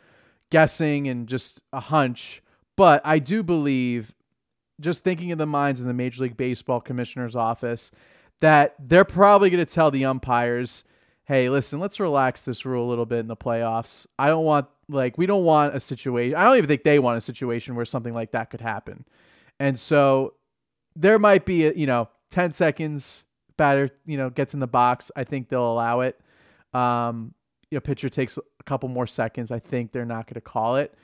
guessing 0.50 1.08
and 1.08 1.28
just 1.28 1.60
a 1.72 1.80
hunch 1.80 2.42
but 2.78 3.02
I 3.04 3.18
do 3.18 3.42
believe, 3.42 4.14
just 4.80 5.02
thinking 5.02 5.30
in 5.30 5.38
the 5.38 5.46
minds 5.46 5.80
in 5.80 5.88
the 5.88 5.92
Major 5.92 6.22
League 6.22 6.36
Baseball 6.36 6.80
commissioner's 6.80 7.34
office, 7.34 7.90
that 8.40 8.74
they're 8.78 9.04
probably 9.04 9.50
going 9.50 9.64
to 9.64 9.72
tell 9.72 9.90
the 9.90 10.04
umpires, 10.04 10.84
hey, 11.24 11.48
listen, 11.48 11.80
let's 11.80 12.00
relax 12.00 12.42
this 12.42 12.64
rule 12.64 12.86
a 12.86 12.88
little 12.88 13.06
bit 13.06 13.20
in 13.20 13.26
the 13.26 13.36
playoffs. 13.36 14.06
I 14.18 14.28
don't 14.28 14.44
want, 14.44 14.66
like, 14.88 15.18
we 15.18 15.26
don't 15.26 15.44
want 15.44 15.74
a 15.74 15.80
situation. 15.80 16.36
I 16.36 16.44
don't 16.44 16.56
even 16.56 16.68
think 16.68 16.84
they 16.84 16.98
want 16.98 17.18
a 17.18 17.20
situation 17.20 17.74
where 17.74 17.84
something 17.84 18.14
like 18.14 18.32
that 18.32 18.50
could 18.50 18.60
happen. 18.60 19.04
And 19.60 19.78
so 19.78 20.34
there 20.96 21.18
might 21.18 21.44
be, 21.44 21.66
a, 21.66 21.72
you 21.74 21.86
know, 21.86 22.08
10 22.30 22.52
seconds 22.52 23.24
batter, 23.56 23.88
you 24.06 24.16
know, 24.16 24.30
gets 24.30 24.54
in 24.54 24.60
the 24.60 24.66
box. 24.66 25.10
I 25.16 25.24
think 25.24 25.48
they'll 25.48 25.72
allow 25.72 26.00
it. 26.00 26.20
Um, 26.72 27.34
you 27.70 27.76
know, 27.76 27.80
pitcher 27.80 28.08
takes 28.08 28.38
a 28.38 28.62
couple 28.64 28.88
more 28.88 29.06
seconds. 29.06 29.50
I 29.50 29.58
think 29.58 29.92
they're 29.92 30.04
not 30.04 30.26
going 30.26 30.34
to 30.34 30.40
call 30.40 30.76
it 30.76 30.94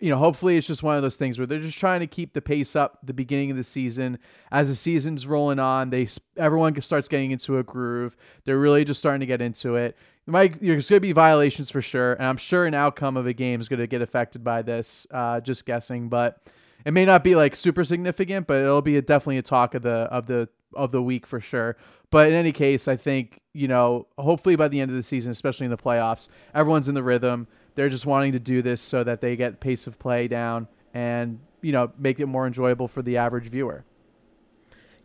you 0.00 0.10
know, 0.10 0.16
hopefully 0.16 0.56
it's 0.56 0.66
just 0.66 0.82
one 0.82 0.96
of 0.96 1.02
those 1.02 1.16
things 1.16 1.38
where 1.38 1.46
they're 1.46 1.60
just 1.60 1.78
trying 1.78 2.00
to 2.00 2.06
keep 2.06 2.34
the 2.34 2.40
pace 2.40 2.74
up 2.74 2.98
the 3.04 3.12
beginning 3.12 3.50
of 3.50 3.56
the 3.56 3.64
season. 3.64 4.18
As 4.50 4.68
the 4.68 4.74
season's 4.74 5.26
rolling 5.26 5.58
on, 5.58 5.90
they 5.90 6.08
everyone 6.36 6.80
starts 6.82 7.06
getting 7.06 7.30
into 7.30 7.58
a 7.58 7.62
groove. 7.62 8.16
They're 8.44 8.58
really 8.58 8.84
just 8.84 8.98
starting 8.98 9.20
to 9.20 9.26
get 9.26 9.40
into 9.40 9.76
it. 9.76 9.96
Mike, 10.26 10.60
there's 10.60 10.90
going 10.90 10.98
to 10.98 11.00
be 11.00 11.12
violations 11.12 11.70
for 11.70 11.80
sure, 11.80 12.14
and 12.14 12.26
I'm 12.26 12.36
sure 12.36 12.66
an 12.66 12.74
outcome 12.74 13.16
of 13.16 13.26
a 13.26 13.32
game 13.32 13.60
is 13.60 13.68
going 13.68 13.80
to 13.80 13.86
get 13.86 14.02
affected 14.02 14.44
by 14.44 14.62
this. 14.62 15.06
Uh, 15.10 15.40
just 15.40 15.64
guessing, 15.64 16.08
but 16.08 16.42
it 16.84 16.92
may 16.92 17.04
not 17.04 17.24
be 17.24 17.34
like 17.34 17.56
super 17.56 17.84
significant, 17.84 18.46
but 18.46 18.58
it'll 18.60 18.82
be 18.82 18.96
a, 18.96 19.02
definitely 19.02 19.38
a 19.38 19.42
talk 19.42 19.74
of 19.74 19.82
the 19.82 20.08
of 20.10 20.26
the 20.26 20.48
of 20.74 20.92
the 20.92 21.02
week 21.02 21.26
for 21.26 21.40
sure. 21.40 21.76
But 22.10 22.28
in 22.28 22.34
any 22.34 22.52
case, 22.52 22.88
I 22.88 22.96
think 22.96 23.40
you 23.54 23.68
know, 23.68 24.06
hopefully 24.18 24.56
by 24.56 24.68
the 24.68 24.80
end 24.80 24.90
of 24.90 24.96
the 24.96 25.02
season, 25.02 25.32
especially 25.32 25.64
in 25.64 25.70
the 25.70 25.78
playoffs, 25.78 26.28
everyone's 26.54 26.88
in 26.88 26.94
the 26.94 27.02
rhythm. 27.02 27.46
They're 27.78 27.88
just 27.88 28.06
wanting 28.06 28.32
to 28.32 28.40
do 28.40 28.60
this 28.60 28.82
so 28.82 29.04
that 29.04 29.20
they 29.20 29.36
get 29.36 29.60
pace 29.60 29.86
of 29.86 30.00
play 30.00 30.26
down 30.26 30.66
and 30.92 31.38
you 31.62 31.70
know 31.70 31.92
make 31.96 32.18
it 32.18 32.26
more 32.26 32.44
enjoyable 32.44 32.88
for 32.88 33.02
the 33.02 33.18
average 33.18 33.48
viewer. 33.48 33.84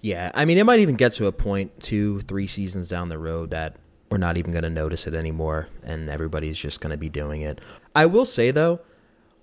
Yeah, 0.02 0.32
I 0.34 0.46
mean, 0.46 0.58
it 0.58 0.64
might 0.64 0.80
even 0.80 0.96
get 0.96 1.12
to 1.14 1.28
a 1.28 1.32
point 1.32 1.84
two, 1.84 2.22
three 2.22 2.48
seasons 2.48 2.90
down 2.90 3.10
the 3.10 3.20
road 3.20 3.52
that 3.52 3.76
we're 4.10 4.18
not 4.18 4.40
even 4.40 4.54
going 4.54 4.64
to 4.64 4.72
notice 4.72 5.06
it 5.06 5.14
anymore, 5.14 5.68
and 5.84 6.10
everybody's 6.10 6.58
just 6.58 6.82
going 6.82 6.90
to 6.90 6.98
be 6.98 7.10
doing 7.10 7.42
it. 7.42 7.62
I 7.96 8.08
will 8.08 8.26
say 8.26 8.50
though, 8.50 8.80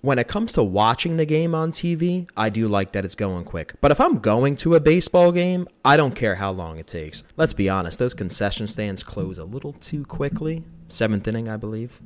when 0.01 0.19
it 0.19 0.27
comes 0.27 0.51
to 0.53 0.61
watching 0.61 1.15
the 1.15 1.25
game 1.25 1.55
on 1.55 1.71
TV, 1.71 2.27
I 2.35 2.49
do 2.49 2.67
like 2.67 2.91
that 2.91 3.05
it's 3.05 3.15
going 3.15 3.45
quick. 3.45 3.75
But 3.79 3.91
if 3.91 4.01
I'm 4.01 4.19
going 4.19 4.57
to 4.57 4.75
a 4.75 4.81
baseball 4.81 5.31
game, 5.31 5.69
I 5.85 5.95
don't 5.95 6.17
care 6.17 6.35
how 6.35 6.51
long 6.51 6.79
it 6.79 6.87
takes. 6.87 7.23
Let's 7.37 7.53
be 7.53 7.69
honest, 7.69 7.97
those 7.97 8.13
concession 8.13 8.67
stands 8.67 9.03
close 9.03 9.37
a 9.37 9.45
little 9.45 9.71
too 9.71 10.03
quickly. 10.03 10.65
Seventh 10.89 11.25
inning, 11.29 11.47
I 11.47 11.55
believe. 11.55 12.01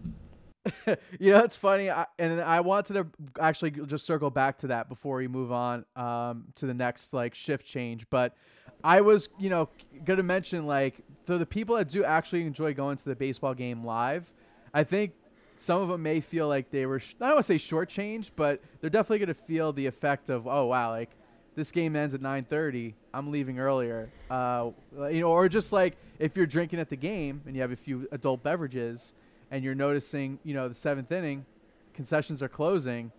you 1.20 1.32
know, 1.32 1.44
it's 1.44 1.56
funny, 1.56 1.90
I, 1.90 2.06
and 2.18 2.42
I 2.42 2.62
wanted 2.62 2.94
to 2.94 3.08
actually 3.40 3.72
just 3.72 4.06
circle 4.06 4.30
back 4.30 4.58
to 4.60 4.68
that 4.68 4.90
before 4.90 5.18
we 5.18 5.28
move 5.28 5.52
on 5.52 5.86
um, 5.96 6.46
to 6.56 6.66
the 6.66 6.74
next 6.74 7.14
like 7.14 7.36
shift 7.36 7.66
change. 7.66 8.06
But 8.10 8.36
I 8.84 9.02
was, 9.02 9.30
you 9.40 9.50
know, 9.50 9.70
going 10.04 10.18
to 10.18 10.24
mention 10.24 10.66
like 10.66 10.96
for 11.26 11.38
the 11.38 11.46
people 11.46 11.76
that 11.76 11.90
do 11.90 12.04
actually 12.04 12.46
enjoy 12.46 12.74
going 12.74 12.98
to 12.98 13.06
the 13.06 13.16
baseball 13.16 13.54
game 13.54 13.84
live, 13.84 14.32
I 14.74 14.84
think 14.84 15.14
some 15.58 15.82
of 15.82 15.90
them 15.90 16.04
may 16.04 16.20
feel 16.20 16.48
like 16.48 16.70
they 16.72 16.86
were 16.86 17.02
I 17.22 17.28
don't 17.28 17.36
want 17.36 17.46
to 17.46 17.60
say 17.60 17.60
shortchanged, 17.60 18.32
but 18.36 18.62
they're 18.82 18.90
definitely 18.90 19.20
going 19.20 19.36
to 19.36 19.42
feel 19.46 19.72
the 19.72 19.86
effect 19.86 20.30
of 20.30 20.48
oh 20.48 20.66
wow, 20.66 20.90
like 20.90 21.12
this 21.56 21.72
game 21.72 21.96
ends 21.96 22.14
at 22.14 22.22
9:30, 22.22 22.94
I'm 23.14 23.32
leaving 23.32 23.60
earlier. 23.60 24.12
Uh, 24.30 24.72
you 25.10 25.22
know, 25.22 25.30
or 25.30 25.48
just 25.48 25.72
like 25.72 25.98
if 26.20 26.36
you're 26.36 26.46
drinking 26.46 26.80
at 26.80 26.90
the 26.90 26.96
game 26.96 27.42
and 27.46 27.56
you 27.56 27.62
have 27.62 27.72
a 27.72 27.76
few 27.78 28.08
adult 28.12 28.44
beverages 28.44 29.14
and 29.52 29.64
you're 29.64 29.76
noticing, 29.76 30.40
you 30.44 30.54
know, 30.54 30.68
the 30.68 30.76
seventh 30.76 31.12
inning, 31.12 31.46
concessions 31.94 32.42
are 32.42 32.50
closing, 32.50 33.12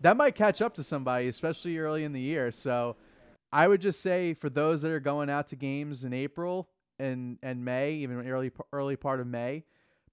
that 0.00 0.16
might 0.16 0.34
catch 0.34 0.62
up 0.62 0.74
to 0.74 0.82
somebody, 0.82 1.28
especially 1.28 1.78
early 1.78 2.04
in 2.04 2.12
the 2.12 2.20
year. 2.20 2.50
So 2.50 2.96
I 3.52 3.66
would 3.66 3.80
just 3.80 4.00
say 4.00 4.34
for 4.34 4.48
those 4.48 4.82
that 4.82 4.90
are 4.90 5.00
going 5.00 5.28
out 5.28 5.48
to 5.48 5.56
games 5.56 6.04
in 6.04 6.12
April 6.12 6.68
and 6.98 7.38
and 7.42 7.64
May, 7.64 7.94
even 7.94 8.28
early 8.28 8.52
early 8.72 8.96
part 8.96 9.20
of 9.20 9.26
May, 9.26 9.64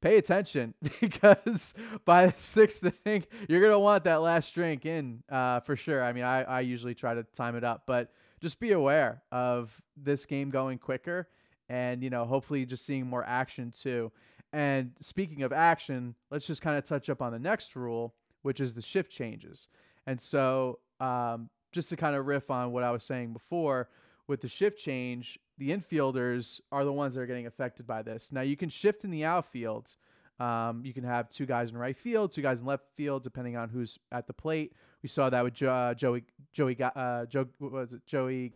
pay 0.02 0.18
attention 0.18 0.74
because 1.02 1.74
by 2.06 2.28
the 2.28 2.34
sixth 2.38 2.90
inning, 3.06 3.26
you're 3.48 3.62
gonna 3.62 3.80
want 3.80 4.04
that 4.06 4.22
last 4.22 4.54
drink 4.54 4.86
in 4.86 5.24
uh, 5.30 5.60
for 5.62 5.76
sure. 5.76 6.04
I 6.04 6.14
mean, 6.14 6.24
I 6.24 6.44
I 6.44 6.60
usually 6.62 6.96
try 6.96 7.14
to 7.14 7.24
time 7.24 7.56
it 7.56 7.64
up, 7.64 7.84
but 7.86 8.12
just 8.40 8.60
be 8.60 8.72
aware 8.72 9.22
of 9.32 9.72
this 9.96 10.26
game 10.26 10.50
going 10.50 10.78
quicker, 10.78 11.28
and 11.70 12.04
you 12.04 12.10
know, 12.10 12.26
hopefully, 12.26 12.66
just 12.66 12.86
seeing 12.86 13.06
more 13.06 13.24
action 13.26 13.72
too. 13.72 14.12
And 14.54 14.92
speaking 15.02 15.44
of 15.44 15.52
action, 15.52 16.16
let's 16.32 16.48
just 16.48 16.62
kind 16.62 16.78
of 16.78 16.86
touch 16.86 17.10
up 17.10 17.22
on 17.22 17.32
the 17.32 17.40
next 17.40 17.76
rule, 17.76 18.16
which 18.44 18.60
is 18.60 18.74
the 18.74 18.82
shift 18.82 19.12
changes. 19.12 19.68
And 20.06 20.20
so, 20.20 20.80
um, 21.00 21.50
just 21.72 21.90
to 21.90 21.98
kind 21.98 22.16
of 22.16 22.26
riff 22.26 22.50
on 22.50 22.72
what 22.72 22.84
I 22.84 22.92
was 22.92 23.04
saying 23.04 23.34
before, 23.34 23.90
with 24.28 24.42
the 24.42 24.48
shift 24.48 24.80
change, 24.80 25.38
the 25.58 25.72
infielders 25.72 26.60
are 26.72 26.86
the 26.86 26.94
ones 26.94 27.16
that 27.16 27.22
are 27.22 27.26
getting 27.26 27.48
affected 27.48 27.86
by 27.86 28.02
this. 28.02 28.32
Now, 28.32 28.42
you 28.42 28.56
can 28.56 28.70
shift 28.70 29.04
in 29.04 29.12
the 29.12 29.26
outfield. 29.26 29.96
Um, 30.40 30.82
you 30.86 30.94
can 30.94 31.04
have 31.04 31.30
two 31.30 31.46
guys 31.46 31.72
in 31.72 31.78
right 31.78 31.98
field, 31.98 32.32
two 32.32 32.42
guys 32.42 32.62
in 32.62 32.68
left 32.68 32.86
field, 32.96 33.24
depending 33.24 33.58
on 33.58 33.70
who's 33.70 33.98
at 34.12 34.28
the 34.28 34.34
plate. 34.34 34.74
We 35.02 35.10
saw 35.10 35.30
that 35.30 35.44
with 35.44 35.54
jo- 35.54 35.72
uh, 35.72 35.94
Joey, 35.94 36.24
Joey, 36.54 36.78
uh, 36.82 37.26
Joe, 37.26 37.48
what 37.58 37.72
was 37.72 37.94
it, 37.94 38.06
Joey 38.06 38.54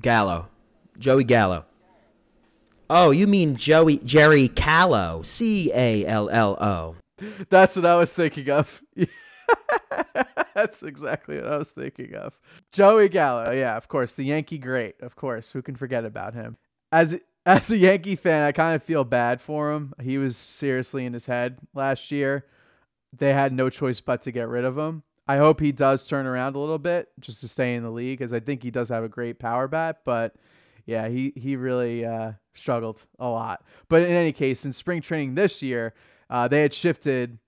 Gallo, 0.00 0.48
Joey 0.98 1.24
Gallo. 1.24 1.66
Oh, 2.90 3.10
you 3.10 3.26
mean 3.26 3.56
Joey 3.56 3.98
Jerry 3.98 4.48
Callow, 4.48 5.22
C 5.22 5.70
A 5.72 6.04
L 6.06 6.28
L 6.28 6.56
O. 6.60 6.96
That's 7.48 7.76
what 7.76 7.86
I 7.86 7.96
was 7.96 8.12
thinking 8.12 8.50
of. 8.50 8.82
That's 10.54 10.82
exactly 10.82 11.36
what 11.36 11.46
I 11.46 11.56
was 11.56 11.70
thinking 11.70 12.14
of. 12.14 12.38
Joey 12.72 13.08
Gallo, 13.08 13.50
yeah, 13.52 13.76
of 13.76 13.88
course, 13.88 14.12
the 14.12 14.24
Yankee 14.24 14.58
great, 14.58 15.00
of 15.00 15.16
course. 15.16 15.50
Who 15.50 15.62
can 15.62 15.76
forget 15.76 16.04
about 16.04 16.34
him? 16.34 16.56
As 16.92 17.18
as 17.46 17.70
a 17.70 17.76
Yankee 17.76 18.16
fan, 18.16 18.42
I 18.42 18.52
kind 18.52 18.74
of 18.74 18.82
feel 18.82 19.04
bad 19.04 19.40
for 19.40 19.72
him. 19.72 19.94
He 20.02 20.18
was 20.18 20.36
seriously 20.36 21.06
in 21.06 21.12
his 21.12 21.26
head 21.26 21.58
last 21.74 22.10
year. 22.10 22.46
They 23.16 23.32
had 23.32 23.52
no 23.52 23.70
choice 23.70 24.00
but 24.00 24.22
to 24.22 24.32
get 24.32 24.48
rid 24.48 24.64
of 24.64 24.76
him. 24.76 25.02
I 25.26 25.38
hope 25.38 25.60
he 25.60 25.72
does 25.72 26.06
turn 26.06 26.26
around 26.26 26.54
a 26.54 26.58
little 26.58 26.78
bit 26.78 27.08
just 27.20 27.40
to 27.40 27.48
stay 27.48 27.74
in 27.74 27.82
the 27.82 27.90
league, 27.90 28.18
because 28.18 28.32
I 28.32 28.40
think 28.40 28.62
he 28.62 28.70
does 28.70 28.90
have 28.90 29.04
a 29.04 29.08
great 29.08 29.38
power 29.38 29.68
bat. 29.68 30.00
But 30.04 30.34
yeah, 30.86 31.08
he 31.08 31.32
he 31.36 31.56
really 31.56 32.04
uh, 32.04 32.32
struggled 32.54 33.04
a 33.18 33.28
lot. 33.28 33.64
But 33.88 34.02
in 34.02 34.10
any 34.10 34.32
case, 34.32 34.64
in 34.64 34.72
spring 34.72 35.00
training 35.00 35.34
this 35.34 35.62
year, 35.62 35.94
uh, 36.30 36.48
they 36.48 36.62
had 36.62 36.72
shifted 36.72 37.38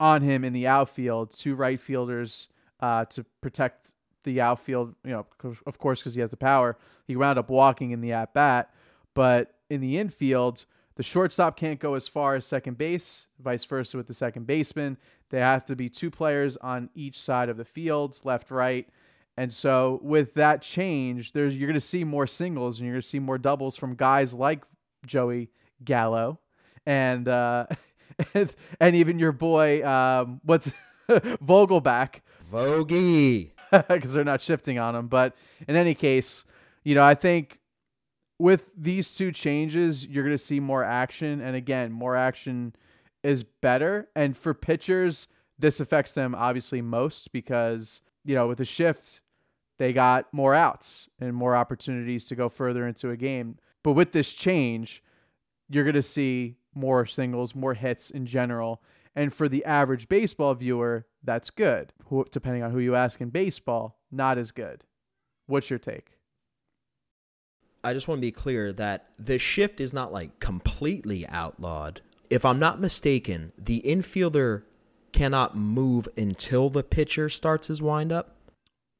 on 0.00 0.22
him 0.22 0.44
in 0.44 0.52
the 0.52 0.66
outfield, 0.66 1.36
two 1.36 1.54
right 1.54 1.80
fielders 1.80 2.48
uh, 2.80 3.04
to 3.06 3.24
protect 3.40 3.92
the 4.24 4.40
outfield. 4.40 4.94
You 5.04 5.12
know, 5.12 5.56
of 5.66 5.78
course, 5.78 6.00
because 6.00 6.14
he 6.14 6.20
has 6.20 6.30
the 6.30 6.36
power. 6.36 6.76
He 7.06 7.16
wound 7.16 7.38
up 7.38 7.48
walking 7.48 7.90
in 7.92 8.00
the 8.00 8.12
at 8.12 8.34
bat, 8.34 8.74
but 9.14 9.54
in 9.70 9.80
the 9.80 9.98
infield, 9.98 10.64
the 10.96 11.02
shortstop 11.02 11.56
can't 11.56 11.80
go 11.80 11.94
as 11.94 12.08
far 12.08 12.34
as 12.34 12.46
second 12.46 12.78
base. 12.78 13.26
Vice 13.40 13.64
versa 13.64 13.96
with 13.96 14.06
the 14.06 14.14
second 14.14 14.46
baseman. 14.46 14.96
They 15.30 15.40
have 15.40 15.64
to 15.66 15.76
be 15.76 15.88
two 15.88 16.10
players 16.10 16.56
on 16.58 16.90
each 16.94 17.20
side 17.20 17.48
of 17.48 17.56
the 17.56 17.64
field, 17.64 18.20
left, 18.24 18.50
right. 18.50 18.88
And 19.36 19.52
so 19.52 20.00
with 20.02 20.34
that 20.34 20.62
change, 20.62 21.32
there's 21.32 21.56
you're 21.56 21.66
going 21.66 21.74
to 21.74 21.80
see 21.80 22.04
more 22.04 22.26
singles 22.26 22.78
and 22.78 22.86
you're 22.86 22.94
going 22.94 23.02
to 23.02 23.08
see 23.08 23.18
more 23.18 23.38
doubles 23.38 23.76
from 23.76 23.94
guys 23.94 24.32
like 24.32 24.62
Joey 25.06 25.50
Gallo 25.84 26.38
and 26.86 27.28
uh, 27.28 27.66
and, 28.34 28.54
and 28.80 28.96
even 28.96 29.18
your 29.18 29.32
boy 29.32 29.84
um, 29.86 30.40
what's 30.44 30.72
Vogelbach 31.08 32.20
Vogie 32.50 33.50
because 33.88 34.12
they're 34.12 34.24
not 34.24 34.40
shifting 34.40 34.78
on 34.78 34.94
him. 34.94 35.08
But 35.08 35.34
in 35.66 35.76
any 35.76 35.94
case, 35.94 36.44
you 36.84 36.94
know, 36.94 37.02
I 37.02 37.14
think 37.14 37.58
with 38.38 38.70
these 38.76 39.14
two 39.14 39.32
changes, 39.32 40.06
you're 40.06 40.24
going 40.24 40.36
to 40.36 40.42
see 40.42 40.60
more 40.60 40.84
action. 40.84 41.40
And 41.40 41.56
again, 41.56 41.92
more 41.92 42.16
action 42.16 42.74
is 43.22 43.42
better. 43.42 44.08
And 44.14 44.36
for 44.36 44.54
pitchers, 44.54 45.28
this 45.58 45.80
affects 45.80 46.12
them 46.12 46.34
obviously 46.34 46.82
most 46.82 47.32
because, 47.32 48.00
you 48.24 48.34
know, 48.34 48.48
with 48.48 48.58
the 48.58 48.64
shift, 48.64 49.20
they 49.78 49.92
got 49.92 50.32
more 50.32 50.54
outs 50.54 51.08
and 51.20 51.34
more 51.34 51.56
opportunities 51.56 52.26
to 52.26 52.34
go 52.34 52.48
further 52.48 52.86
into 52.86 53.10
a 53.10 53.16
game. 53.16 53.58
But 53.82 53.92
with 53.92 54.12
this 54.12 54.32
change, 54.32 55.02
you're 55.68 55.84
going 55.84 55.94
to 55.94 56.02
see 56.02 56.56
more 56.74 57.06
singles, 57.06 57.54
more 57.54 57.74
hits 57.74 58.10
in 58.10 58.26
general. 58.26 58.82
And 59.16 59.32
for 59.32 59.48
the 59.48 59.64
average 59.64 60.08
baseball 60.08 60.54
viewer, 60.54 61.06
that's 61.22 61.50
good. 61.50 61.92
Who, 62.06 62.24
depending 62.30 62.62
on 62.62 62.70
who 62.70 62.78
you 62.78 62.94
ask 62.94 63.20
in 63.20 63.30
baseball, 63.30 63.98
not 64.10 64.38
as 64.38 64.50
good. 64.50 64.84
What's 65.46 65.70
your 65.70 65.78
take? 65.78 66.18
I 67.82 67.92
just 67.92 68.08
want 68.08 68.18
to 68.18 68.26
be 68.26 68.32
clear 68.32 68.72
that 68.72 69.10
the 69.18 69.38
shift 69.38 69.80
is 69.80 69.92
not 69.92 70.12
like 70.12 70.40
completely 70.40 71.26
outlawed. 71.28 72.00
If 72.30 72.44
I'm 72.44 72.58
not 72.58 72.80
mistaken, 72.80 73.52
the 73.58 73.82
infielder 73.84 74.62
cannot 75.12 75.56
move 75.56 76.08
until 76.16 76.70
the 76.70 76.82
pitcher 76.82 77.28
starts 77.28 77.66
his 77.66 77.82
windup. 77.82 78.36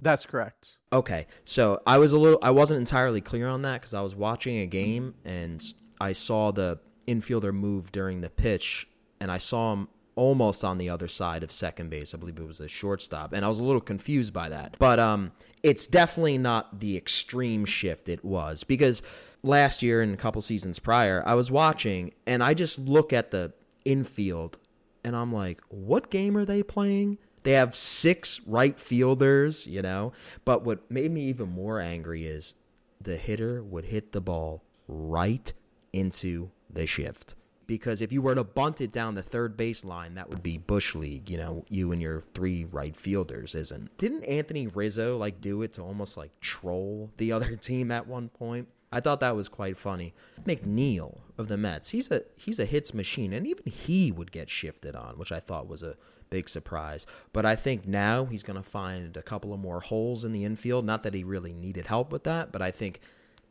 That's 0.05 0.27
correct. 0.27 0.77
Okay, 0.93 1.27
so 1.45 1.81
I 1.87 1.99
was 1.99 2.13
a 2.13 2.19
little, 2.19 2.39
I 2.43 2.51
wasn't 2.51 2.79
entirely 2.79 3.21
clear 3.21 3.49
on 3.49 3.63
that 3.63 3.81
because 3.81 3.95
I 3.95 4.03
was 4.03 4.15
watching 4.15 4.59
a 4.59 4.67
game 4.67 5.15
and 5.25 5.65
I 6.01 6.13
saw 6.13 6.53
the 6.53 6.79
infielder 7.09 7.53
move 7.53 7.91
during 7.91 8.21
the 8.21 8.29
pitch, 8.29 8.87
and 9.19 9.33
I 9.33 9.39
saw 9.39 9.73
him 9.73 9.89
almost 10.15 10.63
on 10.63 10.79
the 10.79 10.91
other 10.91 11.09
side 11.09 11.43
of 11.43 11.51
second 11.51 11.89
base. 11.89 12.15
I 12.15 12.19
believe 12.19 12.39
it 12.39 12.47
was 12.47 12.61
a 12.61 12.69
shortstop, 12.69 13.33
and 13.33 13.45
I 13.45 13.49
was 13.49 13.59
a 13.59 13.65
little 13.65 13.81
confused 13.81 14.33
by 14.33 14.51
that. 14.51 14.77
But 14.79 15.01
um, 15.01 15.33
it's 15.63 15.87
definitely 15.87 16.37
not 16.37 16.81
the 16.81 16.97
extreme 16.97 17.65
shift 17.65 18.11
it 18.11 18.23
was 18.23 18.63
because 18.63 19.03
last 19.43 19.83
year 19.83 20.03
and 20.03 20.13
a 20.13 20.19
couple 20.19 20.43
seasons 20.43 20.79
prior, 20.79 21.23
I 21.27 21.35
was 21.35 21.51
watching 21.51 22.13
and 22.27 22.45
I 22.45 22.53
just 22.53 22.79
look 22.79 23.13
at 23.13 23.31
the 23.31 23.53
infield 23.85 24.59
and 25.03 25.17
I'm 25.17 25.33
like, 25.33 25.61
what 25.69 26.11
game 26.11 26.37
are 26.37 26.45
they 26.45 26.63
playing? 26.63 27.19
They 27.45 27.53
have 27.53 27.77
six 27.77 28.41
right 28.47 28.79
fielders, 28.79 29.67
you 29.67 29.83
know. 29.83 30.13
But 30.45 30.65
what 30.65 30.91
made 30.91 31.13
me 31.13 31.23
even 31.27 31.49
more 31.51 31.81
angry 31.81 32.27
is 32.27 32.55
the 33.01 33.17
hitter 33.17 33.63
would 33.63 33.87
hit 33.87 34.13
the 34.13 34.21
ball 34.21 34.63
right 34.89 35.53
into 35.93 36.51
the 36.69 36.87
shift 36.87 37.37
because 37.67 38.01
if 38.01 38.13
you 38.13 38.23
were 38.23 38.35
to 38.35 38.45
bunt 38.45 38.81
it 38.81 38.93
down 38.93 39.15
the 39.15 39.23
third 39.23 39.57
baseline, 39.57 40.15
that 40.15 40.29
would 40.31 40.43
be 40.43 40.59
bush 40.59 40.95
league. 40.95 41.31
You 41.31 41.39
know, 41.39 41.65
you 41.69 41.93
and 41.93 42.01
your 42.01 42.23
three 42.35 42.65
right 42.65 42.95
fielders 42.97 43.55
isn't. 43.55 43.97
Didn't 43.99 44.25
Anthony 44.25 44.67
Rizzo 44.67 45.17
like 45.17 45.41
do 45.41 45.63
it 45.63 45.75
to 45.75 45.83
almost 45.83 46.17
like 46.17 46.39
troll 46.41 47.11
the 47.17 47.33
other 47.33 47.57
team 47.61 47.91
at 47.91 48.07
one 48.07 48.29
point? 48.29 48.69
I 48.95 49.01
thought 49.01 49.21
that 49.21 49.35
was 49.35 49.49
quite 49.49 49.77
funny. 49.77 50.15
McNeil 50.47 51.19
of 51.37 51.49
the 51.49 51.57
Mets, 51.57 51.91
he's 51.91 52.11
a 52.11 52.23
he's 52.37 52.61
a 52.61 52.65
hits 52.65 52.95
machine, 52.95 53.33
and 53.33 53.47
even 53.47 53.67
he 53.67 54.13
would 54.13 54.31
get 54.31 54.49
shifted 54.49 54.95
on, 54.95 55.19
which 55.19 55.33
I 55.33 55.41
thought 55.41 55.69
was 55.69 55.83
a 55.83 55.97
big 56.31 56.49
surprise. 56.49 57.07
But 57.33 57.45
I 57.45 57.57
think 57.57 57.89
now 57.89 58.25
he's 58.25 58.45
going 58.45 58.57
to 58.57 58.69
find 58.69 59.17
a 59.17 59.23
couple 59.23 59.53
of 59.53 59.61
more 59.61 59.81
holes 59.81 60.25
in 60.25 60.33
the 60.33 60.45
infield. 60.45 60.85
Not 60.85 61.03
that 61.03 61.15
he 61.15 61.25
really 61.25 61.53
needed 61.53 61.89
help 61.89 62.13
with 62.13 62.25
that, 62.25 62.53
but 62.53 62.63
I 62.63 62.71
think 62.71 63.01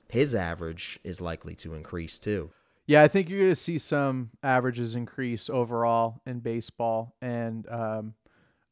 his 0.07 0.33
average 0.33 0.99
is 1.03 1.19
likely 1.19 1.55
to 1.55 1.73
increase 1.73 2.19
too. 2.19 2.49
Yeah, 2.85 3.03
I 3.03 3.07
think 3.07 3.29
you're 3.29 3.39
going 3.39 3.51
to 3.51 3.55
see 3.55 3.77
some 3.77 4.31
averages 4.43 4.95
increase 4.95 5.49
overall 5.49 6.21
in 6.25 6.39
baseball. 6.39 7.15
And 7.21 7.67
um, 7.69 8.13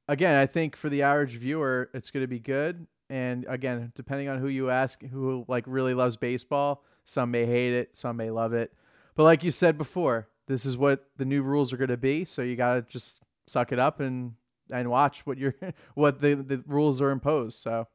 again, 0.08 0.38
I 0.38 0.46
think 0.46 0.76
for 0.76 0.90
the 0.90 1.02
average 1.02 1.38
viewer, 1.38 1.90
it's 1.94 2.12
going 2.12 2.24
to 2.24 2.28
be 2.28 2.40
good. 2.40 2.88
And 3.12 3.46
again, 3.50 3.92
depending 3.94 4.30
on 4.30 4.40
who 4.40 4.48
you 4.48 4.70
ask, 4.70 5.04
who 5.04 5.44
like 5.50 5.66
really 5.68 5.94
loves 5.94 6.16
baseball, 6.16 6.86
some 7.04 7.30
may 7.30 7.46
hate 7.46 7.74
it, 7.74 7.94
some 7.94 8.16
may 8.16 8.32
love 8.32 8.54
it. 8.54 8.72
But 9.16 9.24
like 9.24 9.44
you 9.44 9.52
said 9.52 9.78
before, 9.78 10.30
this 10.48 10.66
is 10.66 10.78
what 10.78 11.06
the 11.18 11.26
new 11.26 11.42
rules 11.42 11.74
are 11.74 11.78
going 11.78 11.90
to 11.90 11.98
be. 11.98 12.24
So 12.24 12.42
you 12.42 12.56
got 12.56 12.76
to 12.76 12.82
just 12.84 13.20
suck 13.48 13.74
it 13.74 13.80
up 13.80 14.00
and 14.00 14.36
and 14.72 14.90
watch 14.90 15.26
what 15.26 15.38
your 15.38 15.54
what 15.94 16.22
the 16.22 16.36
the 16.36 16.64
rules 16.66 17.02
are 17.02 17.12
imposed. 17.12 17.60
So 17.60 17.86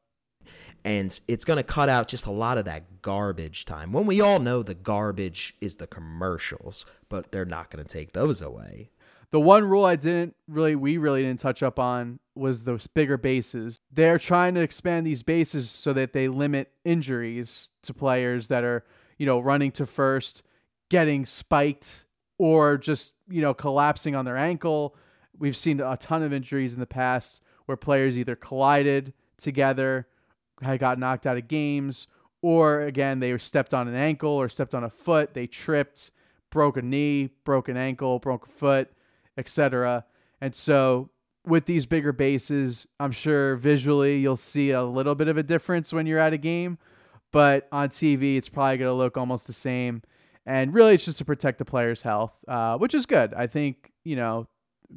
and 0.85 1.19
it's 1.27 1.45
going 1.45 1.57
to 1.57 1.63
cut 1.63 1.89
out 1.89 2.07
just 2.07 2.27
a 2.27 2.31
lot 2.31 2.59
of 2.59 2.65
that 2.65 3.01
garbage 3.01 3.65
time. 3.65 3.91
When 3.91 4.05
we 4.05 4.21
all 4.21 4.37
know 4.37 4.61
the 4.61 4.75
garbage 4.75 5.55
is 5.59 5.77
the 5.77 5.87
commercials, 5.87 6.85
but 7.09 7.31
they're 7.31 7.43
not 7.43 7.71
going 7.71 7.83
to 7.83 7.91
take 7.91 8.13
those 8.13 8.39
away. 8.39 8.91
The 9.31 9.39
one 9.39 9.65
rule 9.65 9.85
I 9.85 9.95
didn't 9.95 10.35
really, 10.47 10.75
we 10.75 10.97
really 10.97 11.23
didn't 11.23 11.39
touch 11.39 11.61
up 11.61 11.79
on 11.79 12.19
was 12.35 12.63
those 12.63 12.87
bigger 12.87 13.17
bases. 13.17 13.81
They're 13.91 14.19
trying 14.19 14.55
to 14.55 14.61
expand 14.61 15.05
these 15.05 15.23
bases 15.23 15.69
so 15.69 15.91
that 15.93 16.13
they 16.13 16.27
limit 16.27 16.71
injuries 16.85 17.69
to 17.83 17.93
players 17.93 18.47
that 18.47 18.63
are, 18.63 18.85
you 19.17 19.25
know, 19.25 19.39
running 19.39 19.71
to 19.71 19.85
first, 19.85 20.43
getting 20.89 21.25
spiked, 21.25 22.05
or 22.37 22.77
just, 22.77 23.13
you 23.27 23.41
know, 23.41 23.53
collapsing 23.53 24.15
on 24.15 24.23
their 24.23 24.37
ankle. 24.37 24.95
We've 25.37 25.57
seen 25.57 25.81
a 25.81 25.97
ton 25.97 26.23
of 26.23 26.31
injuries 26.31 26.73
in 26.73 26.79
the 26.79 26.85
past 26.85 27.41
where 27.65 27.75
players 27.77 28.17
either 28.17 28.35
collided 28.35 29.13
together 29.37 30.07
had 30.61 30.79
got 30.79 30.99
knocked 30.99 31.27
out 31.27 31.37
of 31.37 31.47
games, 31.47 32.07
or 32.41 32.83
again, 32.83 33.19
they 33.19 33.37
stepped 33.37 33.73
on 33.73 33.87
an 33.87 33.95
ankle 33.95 34.31
or 34.31 34.49
stepped 34.49 34.73
on 34.73 34.83
a 34.83 34.89
foot, 34.89 35.33
they 35.33 35.47
tripped, 35.47 36.11
broke 36.49 36.77
a 36.77 36.81
knee, 36.81 37.29
broke 37.43 37.67
an 37.67 37.77
ankle, 37.77 38.19
broke 38.19 38.47
a 38.47 38.49
foot, 38.49 38.91
etc. 39.37 40.05
And 40.41 40.53
so 40.53 41.09
with 41.45 41.65
these 41.65 41.85
bigger 41.85 42.11
bases, 42.11 42.87
I'm 42.99 43.11
sure 43.11 43.55
visually 43.55 44.19
you'll 44.19 44.37
see 44.37 44.71
a 44.71 44.83
little 44.83 45.15
bit 45.15 45.27
of 45.27 45.37
a 45.37 45.43
difference 45.43 45.93
when 45.93 46.05
you're 46.05 46.19
at 46.19 46.33
a 46.33 46.37
game, 46.37 46.77
but 47.31 47.67
on 47.71 47.89
TV 47.89 48.37
it's 48.37 48.49
probably 48.49 48.77
going 48.77 48.89
to 48.89 48.93
look 48.93 49.17
almost 49.17 49.47
the 49.47 49.53
same. 49.53 50.01
And 50.45 50.73
really, 50.73 50.93
it's 50.93 51.05
just 51.05 51.17
to 51.17 51.25
protect 51.25 51.57
the 51.57 51.65
player's 51.65 52.01
health, 52.01 52.31
uh, 52.47 52.77
which 52.77 52.93
is 52.93 53.05
good. 53.05 53.33
I 53.33 53.47
think 53.47 53.91
you 54.05 54.15
know 54.15 54.47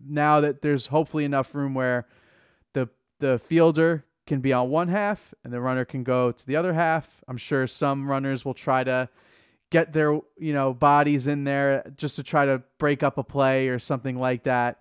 now 0.06 0.40
that 0.40 0.62
there's 0.62 0.86
hopefully 0.86 1.24
enough 1.24 1.54
room 1.54 1.74
where 1.74 2.06
the 2.72 2.88
the 3.18 3.38
fielder 3.38 4.04
can 4.26 4.40
be 4.40 4.52
on 4.52 4.70
one 4.70 4.86
half 4.86 5.34
and 5.42 5.52
the 5.52 5.60
runner 5.60 5.84
can 5.84 6.04
go 6.04 6.30
to 6.30 6.46
the 6.46 6.54
other 6.54 6.72
half. 6.72 7.24
I'm 7.26 7.36
sure 7.36 7.66
some 7.66 8.08
runners 8.08 8.44
will 8.44 8.54
try 8.54 8.84
to 8.84 9.08
get 9.70 9.92
their 9.92 10.20
you 10.38 10.52
know 10.52 10.74
bodies 10.74 11.26
in 11.26 11.44
there 11.44 11.90
just 11.96 12.16
to 12.16 12.22
try 12.22 12.44
to 12.44 12.62
break 12.78 13.02
up 13.02 13.18
a 13.18 13.24
play 13.24 13.68
or 13.68 13.78
something 13.78 14.18
like 14.18 14.44
that 14.44 14.80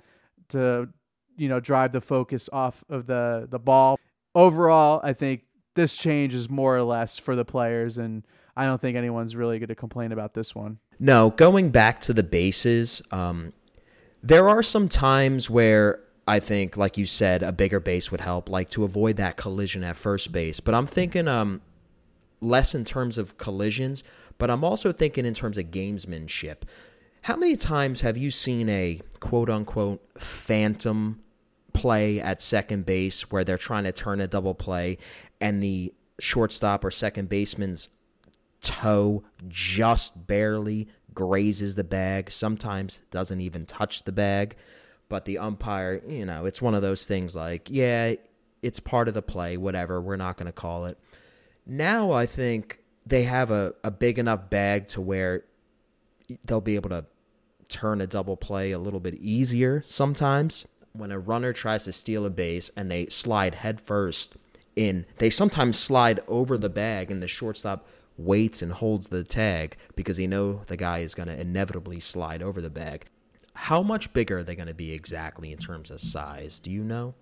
to 0.50 0.90
you 1.38 1.48
know 1.48 1.60
drive 1.60 1.92
the 1.92 2.02
focus 2.02 2.50
off 2.52 2.84
of 2.90 3.06
the 3.06 3.48
the 3.50 3.60
ball. 3.60 4.00
Overall, 4.36 5.00
I 5.04 5.14
think 5.14 5.44
this 5.76 5.96
change 5.96 6.36
is 6.36 6.50
more 6.50 6.76
or 6.76 6.84
less 6.84 7.18
for 7.18 7.36
the 7.36 7.46
players 7.46 7.98
and 7.98 8.26
I 8.56 8.66
don't 8.66 8.82
think 8.82 8.98
anyone's 8.98 9.38
really 9.38 9.58
going 9.58 9.70
to 9.70 9.76
complain 9.76 10.12
about 10.12 10.34
this 10.34 10.54
one. 10.54 10.80
No, 11.00 11.30
going 11.30 11.70
back 11.70 12.02
to 12.02 12.14
the 12.14 12.24
bases, 12.24 13.02
um, 13.10 13.54
there 14.22 14.50
are 14.50 14.62
some 14.62 14.90
times 14.90 15.50
where 15.50 16.02
I 16.28 16.40
think, 16.40 16.76
like 16.76 16.98
you 16.98 17.06
said, 17.06 17.42
a 17.42 17.54
bigger 17.54 17.80
base 17.80 18.12
would 18.12 18.20
help, 18.20 18.50
like 18.50 18.70
to 18.72 18.84
avoid 18.84 19.16
that 19.16 19.38
collision 19.38 19.84
at 19.86 19.96
first 19.96 20.34
base. 20.34 20.60
But 20.60 20.76
I'm 20.76 20.86
thinking 20.86 21.28
um, 21.28 21.62
less 22.42 22.76
in 22.76 22.84
terms 22.84 23.18
of 23.18 23.38
collisions, 23.38 24.04
but 24.40 24.50
I'm 24.50 24.64
also 24.64 24.92
thinking 24.92 25.26
in 25.26 25.36
terms 25.36 25.60
of 25.60 25.66
gamesmanship. 25.66 26.64
How 27.22 27.36
many 27.36 27.56
times 27.56 28.02
have 28.02 28.18
you 28.18 28.32
seen 28.32 28.70
a 28.70 29.02
quote 29.20 29.50
unquote 29.50 30.02
phantom 30.18 31.20
play 31.74 32.20
at 32.20 32.42
second 32.42 32.86
base 32.86 33.30
where 33.30 33.44
they're 33.44 33.58
trying 33.58 33.84
to 33.84 33.92
turn 33.92 34.20
a 34.20 34.28
double 34.28 34.56
play 34.56 34.98
and 35.40 35.62
the 35.62 35.94
shortstop 36.20 36.84
or 36.84 36.90
second 36.90 37.30
baseman's 37.30 37.90
toe 38.62 39.24
just 39.48 40.26
barely 40.26 40.88
grazes 41.14 41.76
the 41.76 41.84
bag, 41.84 42.32
sometimes 42.32 43.00
doesn't 43.12 43.42
even 43.42 43.66
touch 43.66 44.04
the 44.04 44.12
bag, 44.12 44.56
but 45.10 45.26
the 45.26 45.38
umpire, 45.38 46.02
you 46.08 46.26
know, 46.26 46.46
it's 46.46 46.62
one 46.62 46.74
of 46.74 46.82
those 46.82 47.06
things 47.06 47.36
like, 47.36 47.68
yeah, 47.70 48.14
it's 48.62 48.80
part 48.80 49.08
of 49.08 49.14
the 49.14 49.22
play, 49.22 49.58
whatever, 49.58 50.02
we're 50.02 50.16
not 50.16 50.38
going 50.38 50.46
to 50.46 50.54
call 50.54 50.86
it. 50.86 50.98
Now 51.66 52.12
I 52.12 52.26
think 52.26 52.80
they 53.10 53.24
have 53.24 53.52
a, 53.52 53.74
a 53.84 53.92
big 53.92 54.20
enough 54.20 54.50
bag 54.50 54.88
to 54.90 55.02
where 55.02 55.44
they'll 56.46 56.62
be 56.62 56.76
able 56.76 56.90
to 56.90 57.06
turn 57.68 58.02
a 58.02 58.08
double 58.08 58.38
play 58.38 58.72
a 58.72 58.80
little 58.80 59.00
bit 59.00 59.16
easier 59.16 59.84
sometimes. 59.86 60.66
When 60.94 61.12
a 61.12 61.20
runner 61.20 61.54
tries 61.54 61.86
to 61.86 61.92
steal 61.92 62.26
a 62.26 62.30
base 62.30 62.72
and 62.76 62.90
they 62.90 63.08
slide 63.08 63.56
headfirst 63.56 64.38
in, 64.76 65.06
they 65.18 65.30
sometimes 65.30 65.78
slide 65.78 66.20
over 66.28 66.58
the 66.58 66.70
bag 66.70 67.12
and 67.12 67.22
the 67.22 67.28
shortstop 67.28 67.88
waits 68.18 68.62
and 68.62 68.72
holds 68.74 69.10
the 69.10 69.24
tag 69.24 69.76
because 69.96 70.18
he 70.18 70.28
know 70.28 70.62
the 70.68 70.78
guy 70.78 71.00
is 71.00 71.16
going 71.16 71.30
to 71.30 71.40
inevitably 71.40 72.00
slide 72.00 72.44
over 72.44 72.62
the 72.62 72.70
bag. 72.70 73.06
How 73.54 73.82
much 73.82 74.14
bigger 74.14 74.40
are 74.40 74.44
they 74.44 74.56
going 74.56 74.68
to 74.68 74.74
be 74.74 74.92
exactly 74.92 75.52
in 75.52 75.58
terms 75.58 75.92
of 75.92 76.00
size? 76.00 76.60
Do 76.60 76.72
you 76.72 76.84
know? 76.84 77.14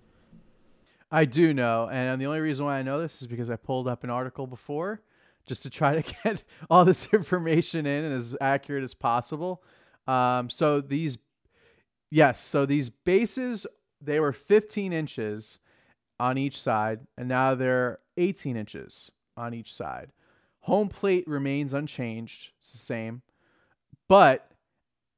I 1.10 1.24
do 1.24 1.54
know, 1.54 1.88
and 1.90 2.20
the 2.20 2.26
only 2.26 2.40
reason 2.40 2.66
why 2.66 2.78
I 2.78 2.82
know 2.82 3.00
this 3.00 3.22
is 3.22 3.26
because 3.28 3.48
I 3.48 3.56
pulled 3.56 3.88
up 3.88 4.04
an 4.04 4.10
article 4.10 4.46
before 4.46 5.00
just 5.48 5.64
to 5.64 5.70
try 5.70 6.00
to 6.00 6.14
get 6.24 6.44
all 6.70 6.84
this 6.84 7.08
information 7.12 7.86
in 7.86 8.04
and 8.04 8.14
as 8.14 8.36
accurate 8.40 8.84
as 8.84 8.94
possible. 8.94 9.62
Um, 10.06 10.48
so 10.48 10.80
these, 10.80 11.18
yes, 12.10 12.40
so 12.40 12.64
these 12.64 12.90
bases 12.90 13.66
they 14.00 14.20
were 14.20 14.32
15 14.32 14.92
inches 14.92 15.58
on 16.20 16.38
each 16.38 16.60
side, 16.60 17.00
and 17.16 17.28
now 17.28 17.54
they're 17.54 17.98
18 18.16 18.56
inches 18.56 19.10
on 19.36 19.54
each 19.54 19.74
side. 19.74 20.12
Home 20.60 20.88
plate 20.88 21.26
remains 21.26 21.72
unchanged, 21.72 22.50
it's 22.58 22.72
the 22.72 22.78
same, 22.78 23.22
but 24.08 24.50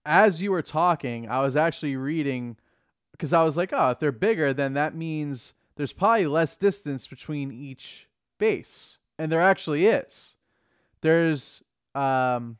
as 0.06 0.40
you 0.40 0.50
were 0.50 0.62
talking, 0.62 1.28
I 1.28 1.40
was 1.42 1.56
actually 1.56 1.96
reading 1.96 2.56
because 3.12 3.32
I 3.32 3.42
was 3.42 3.56
like, 3.56 3.70
oh, 3.72 3.90
if 3.90 3.98
they're 3.98 4.12
bigger, 4.12 4.54
then 4.54 4.74
that 4.74 4.94
means 4.94 5.52
there's 5.76 5.92
probably 5.92 6.26
less 6.26 6.56
distance 6.56 7.06
between 7.06 7.52
each 7.52 8.08
base 8.38 8.98
and 9.20 9.30
there 9.30 9.42
actually 9.42 9.86
is. 9.86 10.34
There's 11.02 11.62
um, 11.94 12.56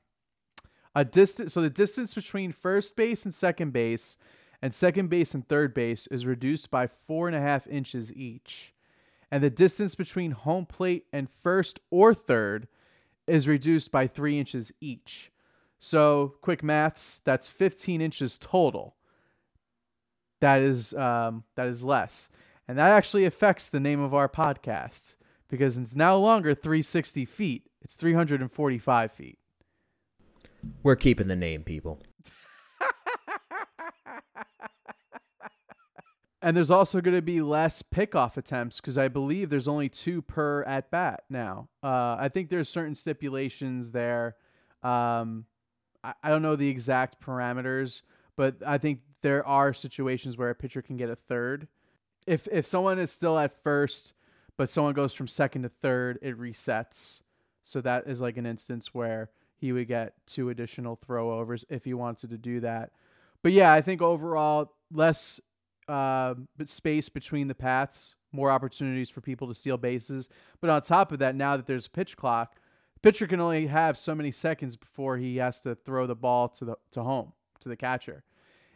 a 0.94 1.04
distance. 1.06 1.54
So 1.54 1.62
the 1.62 1.70
distance 1.70 2.12
between 2.12 2.52
first 2.52 2.96
base 2.96 3.24
and 3.24 3.34
second 3.34 3.72
base, 3.72 4.18
and 4.60 4.72
second 4.72 5.08
base 5.08 5.32
and 5.32 5.48
third 5.48 5.72
base 5.72 6.06
is 6.08 6.26
reduced 6.26 6.70
by 6.70 6.86
four 6.86 7.28
and 7.28 7.36
a 7.36 7.40
half 7.40 7.66
inches 7.66 8.12
each, 8.12 8.74
and 9.30 9.42
the 9.42 9.48
distance 9.48 9.94
between 9.94 10.32
home 10.32 10.66
plate 10.66 11.06
and 11.14 11.28
first 11.42 11.80
or 11.90 12.12
third 12.12 12.68
is 13.26 13.48
reduced 13.48 13.90
by 13.90 14.06
three 14.06 14.38
inches 14.38 14.70
each. 14.82 15.32
So 15.78 16.34
quick 16.42 16.62
maths, 16.62 17.22
that's 17.24 17.48
15 17.48 18.02
inches 18.02 18.36
total. 18.36 18.96
That 20.40 20.60
is 20.60 20.92
um, 20.92 21.44
that 21.56 21.68
is 21.68 21.84
less, 21.84 22.28
and 22.68 22.76
that 22.76 22.90
actually 22.90 23.24
affects 23.24 23.70
the 23.70 23.80
name 23.80 24.00
of 24.00 24.12
our 24.12 24.28
podcast 24.28 25.14
because 25.50 25.76
it's 25.76 25.96
no 25.96 26.18
longer 26.20 26.54
360 26.54 27.24
feet, 27.24 27.66
it's 27.82 27.96
345 27.96 29.12
feet. 29.12 29.38
We're 30.82 30.96
keeping 30.96 31.28
the 31.28 31.36
name, 31.36 31.64
people. 31.64 32.00
and 36.42 36.56
there's 36.56 36.70
also 36.70 37.00
going 37.00 37.16
to 37.16 37.22
be 37.22 37.42
less 37.42 37.82
pickoff 37.82 38.36
attempts 38.36 38.76
because 38.80 38.96
I 38.96 39.08
believe 39.08 39.50
there's 39.50 39.68
only 39.68 39.88
two 39.88 40.22
per 40.22 40.62
at 40.62 40.90
bat 40.90 41.24
now. 41.28 41.68
Uh, 41.82 42.16
I 42.18 42.28
think 42.28 42.48
there's 42.48 42.68
certain 42.68 42.94
stipulations 42.94 43.90
there. 43.90 44.36
Um, 44.82 45.46
I, 46.04 46.14
I 46.22 46.28
don't 46.28 46.42
know 46.42 46.56
the 46.56 46.68
exact 46.68 47.20
parameters, 47.20 48.02
but 48.36 48.56
I 48.66 48.78
think 48.78 49.00
there 49.22 49.46
are 49.46 49.74
situations 49.74 50.38
where 50.38 50.50
a 50.50 50.54
pitcher 50.54 50.82
can 50.82 50.96
get 50.96 51.10
a 51.10 51.16
third. 51.16 51.68
If 52.26 52.46
if 52.52 52.66
someone 52.66 52.98
is 52.98 53.10
still 53.10 53.38
at 53.38 53.62
first 53.62 54.12
but 54.60 54.68
someone 54.68 54.92
goes 54.92 55.14
from 55.14 55.26
second 55.26 55.62
to 55.62 55.70
third, 55.70 56.18
it 56.20 56.38
resets. 56.38 57.22
So 57.62 57.80
that 57.80 58.06
is 58.06 58.20
like 58.20 58.36
an 58.36 58.44
instance 58.44 58.92
where 58.92 59.30
he 59.56 59.72
would 59.72 59.88
get 59.88 60.12
two 60.26 60.50
additional 60.50 60.98
throwovers 60.98 61.64
if 61.70 61.82
he 61.82 61.94
wanted 61.94 62.28
to 62.28 62.36
do 62.36 62.60
that. 62.60 62.90
But 63.42 63.52
yeah, 63.52 63.72
I 63.72 63.80
think 63.80 64.02
overall 64.02 64.74
less 64.92 65.40
uh, 65.88 66.34
space 66.66 67.08
between 67.08 67.48
the 67.48 67.54
paths, 67.54 68.16
more 68.32 68.50
opportunities 68.50 69.08
for 69.08 69.22
people 69.22 69.48
to 69.48 69.54
steal 69.54 69.78
bases. 69.78 70.28
But 70.60 70.68
on 70.68 70.82
top 70.82 71.10
of 71.10 71.20
that, 71.20 71.34
now 71.34 71.56
that 71.56 71.66
there's 71.66 71.86
a 71.86 71.90
pitch 71.90 72.18
clock, 72.18 72.56
pitcher 73.00 73.26
can 73.26 73.40
only 73.40 73.66
have 73.66 73.96
so 73.96 74.14
many 74.14 74.30
seconds 74.30 74.76
before 74.76 75.16
he 75.16 75.38
has 75.38 75.60
to 75.60 75.74
throw 75.74 76.06
the 76.06 76.14
ball 76.14 76.50
to 76.50 76.66
the 76.66 76.76
to 76.92 77.02
home 77.02 77.32
to 77.60 77.70
the 77.70 77.76
catcher, 77.76 78.24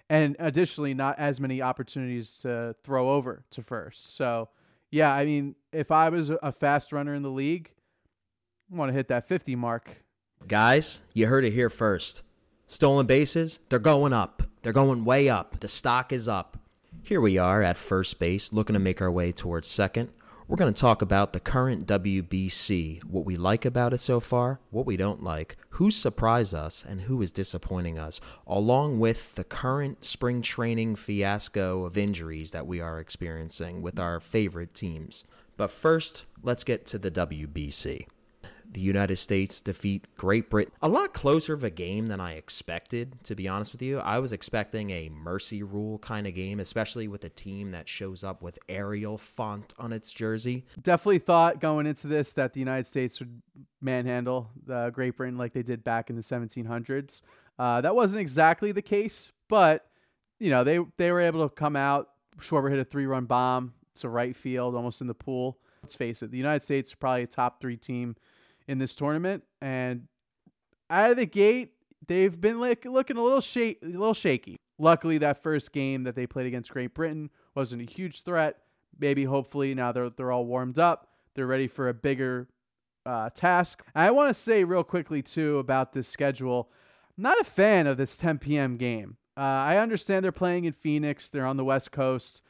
and 0.09 0.35
additionally, 0.39 0.95
not 0.95 1.19
as 1.19 1.41
many 1.41 1.61
opportunities 1.61 2.39
to 2.39 2.75
throw 2.85 3.11
over 3.11 3.45
to 3.51 3.63
first. 3.63 4.17
So 4.17 4.49
yeah, 4.95 5.13
I 5.13 5.25
mean, 5.25 5.57
if 5.73 5.91
I 5.91 6.09
was 6.09 6.31
a 6.31 6.53
fast 6.53 6.93
runner 6.93 7.15
in 7.15 7.25
the 7.25 7.31
league, 7.31 7.73
I 8.73 8.77
want 8.77 8.91
to 8.91 8.93
hit 8.93 9.09
that 9.09 9.27
50 9.27 9.57
mark. 9.57 9.91
Guys, 10.47 11.01
you 11.13 11.27
heard 11.27 11.45
it 11.45 11.53
here 11.53 11.69
first. 11.69 12.23
Stolen 12.69 13.05
bases, 13.05 13.59
they're 13.69 13.81
going 13.81 14.13
up. 14.13 14.45
They're 14.63 14.73
going 14.73 15.05
way 15.05 15.29
up. 15.29 15.59
The 15.59 15.67
stock 15.67 16.13
is 16.13 16.29
up. 16.29 16.59
Here 17.03 17.21
we 17.21 17.39
are 17.39 17.61
at 17.61 17.77
first 17.77 18.21
base, 18.21 18.53
looking 18.53 18.75
to 18.75 18.81
make 18.81 19.03
our 19.03 19.11
way 19.11 19.33
towards 19.33 19.67
second. 19.67 20.11
We're 20.47 20.57
going 20.57 20.75
to 20.75 20.79
talk 20.79 21.01
about 21.01 21.33
the 21.33 21.41
current 21.41 21.87
WBC, 21.87 23.03
what 23.05 23.25
we 23.25 23.35
like 23.37 23.65
about 23.65 23.95
it 23.95 24.03
so 24.03 24.21
far, 24.21 24.61
what 24.71 24.85
we 24.85 24.99
don't 24.99 25.23
like, 25.23 25.57
who 25.71 25.91
surprised 25.91 26.53
us, 26.53 26.85
and 26.87 27.01
who 27.01 27.23
is 27.23 27.33
disappointing 27.33 27.99
us, 27.99 28.21
along 28.47 28.99
with 28.99 29.37
the 29.37 29.45
current 29.45 30.05
spring 30.05 30.43
training 30.43 30.97
fiasco 30.97 31.87
of 31.87 31.97
injuries 31.97 32.51
that 32.51 32.67
we 32.67 32.79
are 32.79 33.01
experiencing 33.01 33.81
with 33.81 33.99
our 33.99 34.21
favorite 34.21 34.75
teams. 34.75 35.25
But 35.57 35.71
first, 35.71 36.25
let's 36.43 36.63
get 36.63 36.85
to 36.89 36.99
the 36.99 37.11
WBC 37.11 38.07
the 38.73 38.81
United 38.81 39.17
States 39.17 39.61
defeat 39.61 40.07
Great 40.17 40.51
Britain. 40.51 40.73
A 40.83 40.89
lot 40.89 41.15
closer 41.15 41.55
of 41.55 41.65
a 41.65 41.71
game 41.71 42.07
than 42.07 42.21
I 42.21 42.35
expected, 42.35 43.23
to 43.25 43.35
be 43.35 43.47
honest 43.49 43.73
with 43.73 43.83
you. 43.83 44.01
I 44.01 44.19
was 44.19 44.33
expecting 44.33 44.91
a 44.91 45.09
mercy 45.11 45.63
rule 45.63 45.99
kind 45.99 46.27
of 46.27 46.35
game, 46.35 46.61
especially 46.61 47.09
with 47.09 47.25
a 47.25 47.29
team 47.29 47.71
that 47.71 47.89
shows 47.89 48.25
up 48.25 48.43
with 48.43 48.59
Arial 48.69 49.17
font 49.17 49.75
on 49.79 49.93
its 49.93 50.13
jersey. 50.13 50.65
Definitely 50.83 51.21
thought 51.21 51.61
going 51.61 51.87
into 51.87 52.07
this 52.07 52.33
that 52.33 52.53
the 52.53 52.61
United 52.61 52.87
States 52.87 53.21
would 53.21 53.41
manhandle 53.81 54.51
the 54.67 54.91
Great 54.93 55.17
Britain 55.17 55.39
like 55.39 55.53
they 55.53 55.63
did 55.63 55.85
back 55.85 56.11
in 56.11 56.17
the 56.17 56.23
1700s. 56.23 57.23
Uh, 57.59 57.81
that 57.81 57.95
wasn't 57.95 58.21
exactly 58.21 58.73
the 58.73 58.83
case, 58.83 59.31
but 59.49 59.87
you 60.41 60.51
know 60.51 60.65
they 60.65 60.81
they 60.97 61.13
were 61.13 61.21
able 61.21 61.49
to 61.49 61.55
come 61.55 61.77
out. 61.77 62.11
Schwarber 62.41 62.71
hit 62.71 62.81
a 62.81 62.85
three-run 62.85 63.27
bomb 63.27 63.73
to 63.97 64.09
right 64.09 64.35
field, 64.35 64.75
almost 64.75 65.01
in 65.01 65.07
the 65.07 65.15
pool. 65.15 65.59
Let's 65.83 65.95
face 65.95 66.23
it, 66.23 66.31
the 66.31 66.39
United 66.39 66.63
States 66.63 66.93
are 66.93 66.97
probably 66.97 67.23
a 67.23 67.27
top 67.27 67.61
three 67.61 67.77
team 67.77 68.17
in 68.67 68.79
this 68.79 68.95
tournament, 68.95 69.45
and 69.61 70.09
out 70.91 71.11
of 71.11 71.17
the 71.17 71.27
gate, 71.27 71.73
they've 72.07 72.39
been 72.41 72.61
like 72.61 72.85
looking 72.85 73.17
a 73.17 73.23
little 73.23 73.41
shake, 73.41 73.79
a 73.83 73.87
little 73.87 74.15
shaky. 74.15 74.57
Luckily, 74.79 75.19
that 75.19 75.43
first 75.43 75.73
game 75.73 76.05
that 76.05 76.17
they 76.17 76.27
played 76.27 76.47
against 76.47 76.71
Great 76.71 76.95
Britain 76.95 77.31
wasn't 77.55 77.83
a 77.83 77.93
huge 77.93 78.23
threat. 78.23 78.59
Maybe, 78.99 79.25
hopefully, 79.25 79.75
now 79.75 79.93
they're 79.93 80.11
they're 80.11 80.33
all 80.33 80.47
warmed 80.47 80.79
up. 80.79 81.09
They're 81.35 81.47
ready 81.47 81.67
for 81.67 81.89
a 81.89 81.95
bigger 81.95 82.49
uh, 83.07 83.31
task. 83.31 83.83
I 83.95 84.11
want 84.11 84.31
to 84.31 84.35
say 84.35 84.65
real 84.65 84.85
quickly 84.85 85.23
too 85.23 85.59
about 85.59 85.93
this 85.93 86.09
schedule. 86.09 86.71
I'm 87.17 87.23
not 87.23 87.41
a 87.41 87.45
fan 87.45 87.87
of 87.87 87.97
this 87.97 88.17
10 88.17 88.39
p.m. 88.39 88.77
game. 88.77 89.17
Uh, 89.37 89.41
I 89.41 89.79
understand 89.79 90.25
they're 90.25 90.33
playing 90.33 90.65
in 90.65 90.73
Phoenix. 90.73 91.29
They're 91.29 91.47
on 91.47 91.57
the 91.57 91.65
West 91.65 91.91
Coast. 91.93 92.41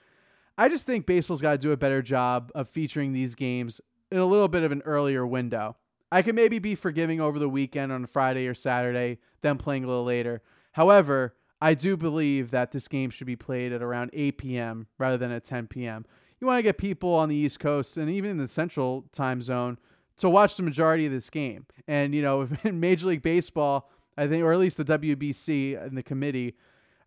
I 0.57 0.69
just 0.69 0.87
think 0.87 1.07
baseball's 1.07 1.41
got 1.41 1.53
to 1.53 1.59
do 1.59 1.73
a 1.73 1.77
better 1.77 2.03
job 2.03 2.53
of 2.55 2.69
featuring 2.69 3.13
these 3.13 3.35
games 3.35 3.81
in 4.11 4.19
a 4.19 4.25
little 4.25 4.49
bit 4.49 4.63
of 4.63 4.71
an 4.71 4.83
earlier 4.85 5.27
window. 5.27 5.77
I 6.13 6.23
can 6.23 6.35
maybe 6.35 6.59
be 6.59 6.75
forgiving 6.75 7.21
over 7.21 7.39
the 7.39 7.49
weekend 7.49 7.93
on 7.93 8.07
Friday 8.07 8.47
or 8.47 8.55
Saturday, 8.55 9.19
them 9.43 9.59
playing 9.59 9.85
a 9.85 9.87
little 9.87 10.05
later. 10.05 10.43
However, 10.73 11.35
I 11.61 11.75
do 11.75 11.97
believe 11.97 12.51
that 12.51 12.73
this 12.73 12.89
game 12.89 13.11
should 13.11 13.27
be 13.27 13.37
played 13.37 13.73
at 13.73 13.83
around 13.83 14.11
8 14.13 14.39
p.m. 14.39 14.87
rather 14.99 15.17
than 15.17 15.31
at 15.31 15.45
10 15.45 15.67
p.m. 15.69 16.05
You 16.41 16.47
want 16.47 16.59
to 16.59 16.63
get 16.63 16.79
people 16.79 17.15
on 17.15 17.29
the 17.29 17.37
East 17.37 17.59
Coast 17.59 17.97
and 17.97 18.11
even 18.11 18.31
in 18.31 18.37
the 18.37 18.49
Central 18.49 19.07
time 19.13 19.41
zone 19.41 19.79
to 20.19 20.29
watch 20.29 20.57
the 20.57 20.63
majority 20.63 21.07
of 21.07 21.13
this 21.13 21.31
game. 21.31 21.67
And, 21.89 22.15
you 22.15 22.23
know, 22.23 22.49
in 22.65 22.81
Major 22.81 23.07
League 23.07 23.23
Baseball, 23.23 23.91
I 24.17 24.27
think, 24.27 24.45
or 24.45 24.53
at 24.53 24.59
least 24.59 24.77
the 24.77 24.85
WBC 24.85 25.83
and 25.83 25.97
the 25.97 26.03
committee, 26.03 26.55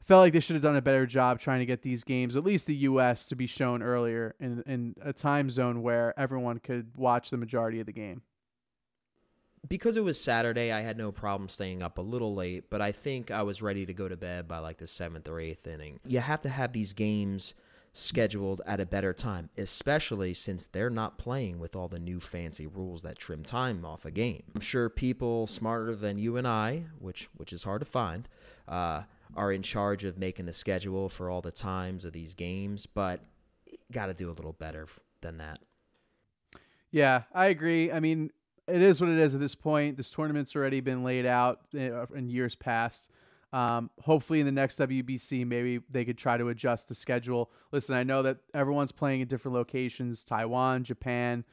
felt 0.07 0.21
like 0.21 0.33
they 0.33 0.39
should 0.39 0.55
have 0.55 0.63
done 0.63 0.77
a 0.77 0.81
better 0.81 1.05
job 1.05 1.39
trying 1.39 1.59
to 1.59 1.65
get 1.65 1.81
these 1.81 2.03
games, 2.03 2.35
at 2.37 2.43
least 2.43 2.65
the 2.65 2.75
U.S., 2.75 3.25
to 3.27 3.35
be 3.35 3.45
shown 3.45 3.83
earlier 3.83 4.35
in, 4.39 4.63
in 4.65 4.95
a 5.01 5.11
time 5.11 5.49
zone 5.49 5.81
where 5.81 6.17
everyone 6.17 6.59
could 6.59 6.89
watch 6.95 7.29
the 7.29 7.37
majority 7.37 7.81
of 7.81 7.85
the 7.85 7.91
game. 7.91 8.21
Because 9.67 9.97
it 9.97 10.03
was 10.03 10.19
Saturday, 10.19 10.71
I 10.71 10.81
had 10.81 10.97
no 10.97 11.11
problem 11.11 11.49
staying 11.49 11.81
up 11.81 11.97
a 11.97 12.01
little 12.01 12.35
late, 12.35 12.69
but 12.69 12.81
I 12.81 12.91
think 12.91 13.31
I 13.31 13.43
was 13.43 13.61
ready 13.61 13.85
to 13.85 13.93
go 13.93 14.07
to 14.07 14.15
bed 14.15 14.47
by 14.47 14.59
like 14.59 14.77
the 14.77 14.87
seventh 14.87 15.27
or 15.27 15.39
eighth 15.39 15.67
inning. 15.67 15.99
You 16.05 16.19
have 16.19 16.41
to 16.41 16.49
have 16.49 16.73
these 16.73 16.93
games 16.93 17.53
scheduled 17.91 18.61
at 18.65 18.79
a 18.79 18.85
better 18.85 19.13
time, 19.13 19.49
especially 19.57 20.33
since 20.33 20.67
they're 20.67 20.89
not 20.89 21.17
playing 21.17 21.59
with 21.59 21.75
all 21.75 21.87
the 21.87 21.99
new 21.99 22.19
fancy 22.19 22.67
rules 22.67 23.01
that 23.01 23.17
trim 23.17 23.43
time 23.43 23.83
off 23.83 24.05
a 24.05 24.11
game. 24.11 24.43
I'm 24.53 24.61
sure 24.61 24.89
people 24.89 25.47
smarter 25.47 25.95
than 25.95 26.17
you 26.17 26.37
and 26.37 26.47
I, 26.47 26.85
which 26.99 27.27
which 27.35 27.51
is 27.51 27.63
hard 27.63 27.81
to 27.81 27.85
find, 27.85 28.29
uh, 28.67 29.03
are 29.35 29.51
in 29.51 29.63
charge 29.63 30.03
of 30.03 30.17
making 30.17 30.45
the 30.45 30.53
schedule 30.53 31.09
for 31.09 31.29
all 31.29 31.41
the 31.41 31.51
times 31.51 32.05
of 32.05 32.13
these 32.13 32.35
games, 32.35 32.85
but 32.85 33.21
got 33.91 34.05
to 34.05 34.13
do 34.13 34.29
a 34.29 34.31
little 34.31 34.53
better 34.53 34.87
than 35.21 35.37
that. 35.37 35.59
Yeah, 36.91 37.23
I 37.33 37.47
agree. 37.47 37.91
I 37.91 37.99
mean, 37.99 38.31
it 38.67 38.81
is 38.81 38.99
what 38.99 39.09
it 39.09 39.17
is 39.17 39.33
at 39.33 39.41
this 39.41 39.55
point. 39.55 39.97
This 39.97 40.09
tournament's 40.09 40.55
already 40.55 40.81
been 40.81 41.03
laid 41.03 41.25
out 41.25 41.61
uh, 41.75 42.05
in 42.15 42.29
years 42.29 42.55
past. 42.55 43.09
Um, 43.53 43.89
hopefully, 44.01 44.41
in 44.41 44.45
the 44.45 44.51
next 44.51 44.77
WBC, 44.77 45.47
maybe 45.47 45.79
they 45.89 46.03
could 46.03 46.17
try 46.17 46.37
to 46.37 46.49
adjust 46.49 46.89
the 46.89 46.95
schedule. 46.95 47.49
Listen, 47.71 47.95
I 47.95 48.03
know 48.03 48.21
that 48.23 48.37
everyone's 48.53 48.91
playing 48.91 49.21
in 49.21 49.27
different 49.27 49.55
locations 49.55 50.23
Taiwan, 50.23 50.83
Japan. 50.83 51.45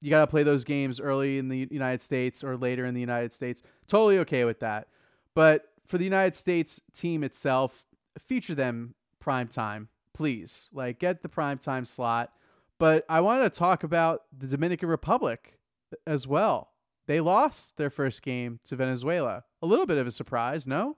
You 0.00 0.10
got 0.10 0.20
to 0.20 0.26
play 0.26 0.42
those 0.42 0.62
games 0.62 1.00
early 1.00 1.38
in 1.38 1.48
the 1.48 1.66
United 1.70 2.02
States 2.02 2.44
or 2.44 2.56
later 2.56 2.84
in 2.84 2.94
the 2.94 3.00
United 3.00 3.32
States. 3.32 3.62
Totally 3.86 4.18
okay 4.18 4.44
with 4.44 4.60
that. 4.60 4.88
But 5.34 5.72
for 5.86 5.98
the 5.98 6.04
United 6.04 6.36
States 6.36 6.80
team 6.92 7.24
itself, 7.24 7.86
feature 8.18 8.54
them 8.54 8.94
prime 9.18 9.48
time, 9.48 9.88
please. 10.12 10.68
Like, 10.72 10.98
get 10.98 11.22
the 11.22 11.28
prime 11.28 11.58
time 11.58 11.84
slot. 11.84 12.32
But 12.78 13.04
I 13.08 13.20
wanted 13.22 13.42
to 13.44 13.58
talk 13.58 13.82
about 13.82 14.24
the 14.38 14.46
Dominican 14.46 14.88
Republic 14.88 15.57
as 16.06 16.26
well. 16.26 16.72
They 17.06 17.20
lost 17.20 17.76
their 17.76 17.90
first 17.90 18.22
game 18.22 18.60
to 18.64 18.76
Venezuela. 18.76 19.44
A 19.62 19.66
little 19.66 19.86
bit 19.86 19.98
of 19.98 20.06
a 20.06 20.10
surprise, 20.10 20.66
no? 20.66 20.96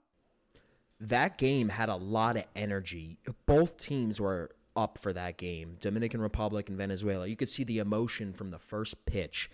that 1.00 1.38
game 1.38 1.70
had 1.70 1.88
a 1.88 1.96
lot 1.96 2.36
of 2.36 2.44
energy. 2.54 3.18
Both 3.46 3.78
teams 3.78 4.20
were 4.20 4.50
up 4.76 4.98
for 4.98 5.12
that 5.12 5.36
game 5.36 5.76
Dominican 5.80 6.20
Republic 6.20 6.68
and 6.68 6.78
Venezuela. 6.78 7.26
You 7.26 7.36
could 7.36 7.48
see 7.48 7.64
the 7.64 7.78
emotion 7.78 8.32
from 8.32 8.50
the 8.50 8.58
first 8.58 9.04
pitch. 9.06 9.50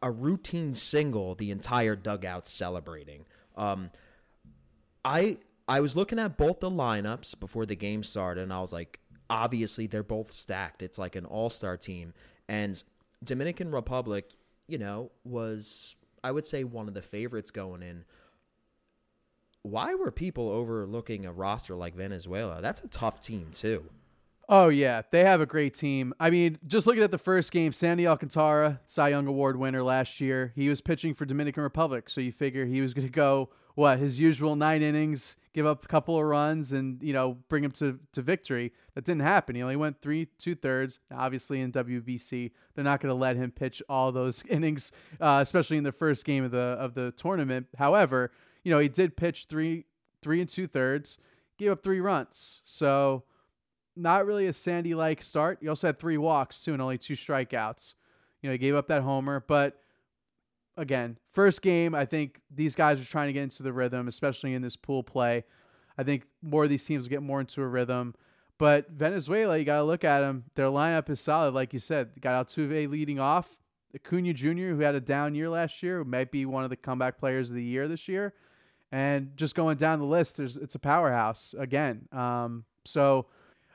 A 0.00 0.10
routine 0.10 0.74
single, 0.74 1.34
the 1.34 1.50
entire 1.50 1.94
dugout 1.94 2.48
celebrating. 2.48 3.26
Um, 3.54 3.90
I 5.04 5.36
I 5.68 5.80
was 5.80 5.94
looking 5.94 6.18
at 6.18 6.38
both 6.38 6.60
the 6.60 6.70
lineups 6.70 7.38
before 7.38 7.66
the 7.66 7.76
game 7.76 8.02
started, 8.02 8.44
and 8.44 8.52
I 8.52 8.60
was 8.60 8.72
like, 8.72 8.98
obviously 9.28 9.86
they're 9.86 10.02
both 10.02 10.32
stacked. 10.32 10.82
It's 10.82 10.96
like 10.96 11.16
an 11.16 11.26
all 11.26 11.50
star 11.50 11.76
team, 11.76 12.14
and 12.48 12.82
Dominican 13.22 13.70
Republic, 13.72 14.30
you 14.68 14.78
know, 14.78 15.10
was 15.24 15.96
I 16.22 16.30
would 16.30 16.46
say 16.46 16.62
one 16.62 16.86
of 16.86 16.94
the 16.94 17.02
favorites 17.02 17.50
going 17.50 17.82
in 17.82 18.04
why 19.62 19.94
were 19.94 20.10
people 20.10 20.48
overlooking 20.48 21.26
a 21.26 21.32
roster 21.32 21.74
like 21.74 21.94
Venezuela? 21.94 22.60
That's 22.62 22.82
a 22.82 22.88
tough 22.88 23.20
team 23.20 23.48
too. 23.52 23.84
Oh 24.48 24.68
yeah, 24.68 25.02
they 25.10 25.24
have 25.24 25.42
a 25.42 25.46
great 25.46 25.74
team. 25.74 26.14
I 26.18 26.30
mean, 26.30 26.58
just 26.66 26.86
looking 26.86 27.02
at 27.02 27.10
the 27.10 27.18
first 27.18 27.52
game, 27.52 27.70
Sandy 27.70 28.06
Alcantara, 28.06 28.80
Cy 28.86 29.08
Young 29.08 29.26
Award 29.26 29.56
winner 29.56 29.82
last 29.82 30.20
year, 30.20 30.52
he 30.54 30.70
was 30.70 30.80
pitching 30.80 31.12
for 31.12 31.26
Dominican 31.26 31.62
Republic, 31.62 32.08
so 32.08 32.22
you 32.22 32.32
figure 32.32 32.64
he 32.64 32.80
was 32.80 32.94
going 32.94 33.06
to 33.06 33.12
go 33.12 33.50
what 33.78 34.00
his 34.00 34.18
usual 34.18 34.56
nine 34.56 34.82
innings, 34.82 35.36
give 35.54 35.64
up 35.64 35.84
a 35.84 35.86
couple 35.86 36.18
of 36.18 36.24
runs, 36.24 36.72
and 36.72 37.00
you 37.00 37.12
know 37.12 37.38
bring 37.48 37.62
him 37.62 37.70
to 37.70 37.96
to 38.12 38.20
victory. 38.20 38.72
That 38.96 39.04
didn't 39.04 39.22
happen. 39.22 39.54
He 39.54 39.62
only 39.62 39.76
went 39.76 40.02
three 40.02 40.26
two 40.36 40.56
thirds. 40.56 40.98
Obviously, 41.14 41.60
in 41.60 41.70
WBC, 41.70 42.50
they're 42.74 42.82
not 42.82 43.00
going 43.00 43.10
to 43.10 43.14
let 43.14 43.36
him 43.36 43.52
pitch 43.52 43.80
all 43.88 44.10
those 44.10 44.42
innings, 44.50 44.90
uh, 45.20 45.38
especially 45.40 45.76
in 45.76 45.84
the 45.84 45.92
first 45.92 46.24
game 46.24 46.42
of 46.42 46.50
the 46.50 46.58
of 46.58 46.94
the 46.94 47.12
tournament. 47.12 47.68
However, 47.76 48.32
you 48.64 48.72
know, 48.72 48.80
he 48.80 48.88
did 48.88 49.16
pitch 49.16 49.46
three 49.48 49.84
three 50.22 50.40
and 50.40 50.50
two 50.50 50.66
thirds, 50.66 51.18
gave 51.56 51.70
up 51.70 51.84
three 51.84 52.00
runs. 52.00 52.60
So 52.64 53.22
not 53.94 54.26
really 54.26 54.48
a 54.48 54.52
Sandy 54.52 54.96
like 54.96 55.22
start. 55.22 55.58
He 55.60 55.68
also 55.68 55.86
had 55.86 56.00
three 56.00 56.18
walks 56.18 56.60
too 56.60 56.72
and 56.72 56.82
only 56.82 56.98
two 56.98 57.14
strikeouts. 57.14 57.94
You 58.42 58.48
know, 58.48 58.52
he 58.54 58.58
gave 58.58 58.74
up 58.74 58.88
that 58.88 59.02
homer, 59.02 59.44
but 59.46 59.80
again, 60.78 61.18
first 61.32 61.60
game, 61.60 61.94
I 61.94 62.06
think 62.06 62.40
these 62.54 62.74
guys 62.74 63.00
are 63.00 63.04
trying 63.04 63.26
to 63.26 63.32
get 63.32 63.42
into 63.42 63.62
the 63.62 63.72
rhythm, 63.72 64.08
especially 64.08 64.54
in 64.54 64.62
this 64.62 64.76
pool 64.76 65.02
play. 65.02 65.44
I 65.98 66.04
think 66.04 66.24
more 66.40 66.64
of 66.64 66.70
these 66.70 66.84
teams 66.84 67.04
will 67.04 67.10
get 67.10 67.22
more 67.22 67.40
into 67.40 67.60
a 67.60 67.66
rhythm. 67.66 68.14
But 68.56 68.90
Venezuela, 68.90 69.58
you 69.58 69.64
got 69.64 69.78
to 69.78 69.84
look 69.84 70.04
at 70.04 70.20
them. 70.20 70.44
Their 70.54 70.66
lineup 70.66 71.10
is 71.10 71.20
solid, 71.20 71.54
like 71.54 71.72
you 71.72 71.78
said. 71.78 72.20
Got 72.20 72.46
Altuve 72.46 72.88
leading 72.88 73.20
off. 73.20 73.56
Acuna 73.94 74.32
Jr., 74.32 74.74
who 74.74 74.80
had 74.80 74.94
a 74.94 75.00
down 75.00 75.34
year 75.34 75.48
last 75.48 75.82
year, 75.82 76.04
might 76.04 76.30
be 76.30 76.44
one 76.44 76.64
of 76.64 76.70
the 76.70 76.76
comeback 76.76 77.18
players 77.18 77.50
of 77.50 77.56
the 77.56 77.62
year 77.62 77.88
this 77.88 78.08
year. 78.08 78.34
And 78.90 79.36
just 79.36 79.54
going 79.54 79.76
down 79.76 79.98
the 79.98 80.04
list, 80.04 80.36
there's 80.36 80.56
it's 80.56 80.74
a 80.74 80.78
powerhouse 80.78 81.54
again. 81.58 82.08
Um, 82.12 82.64
so 82.84 83.26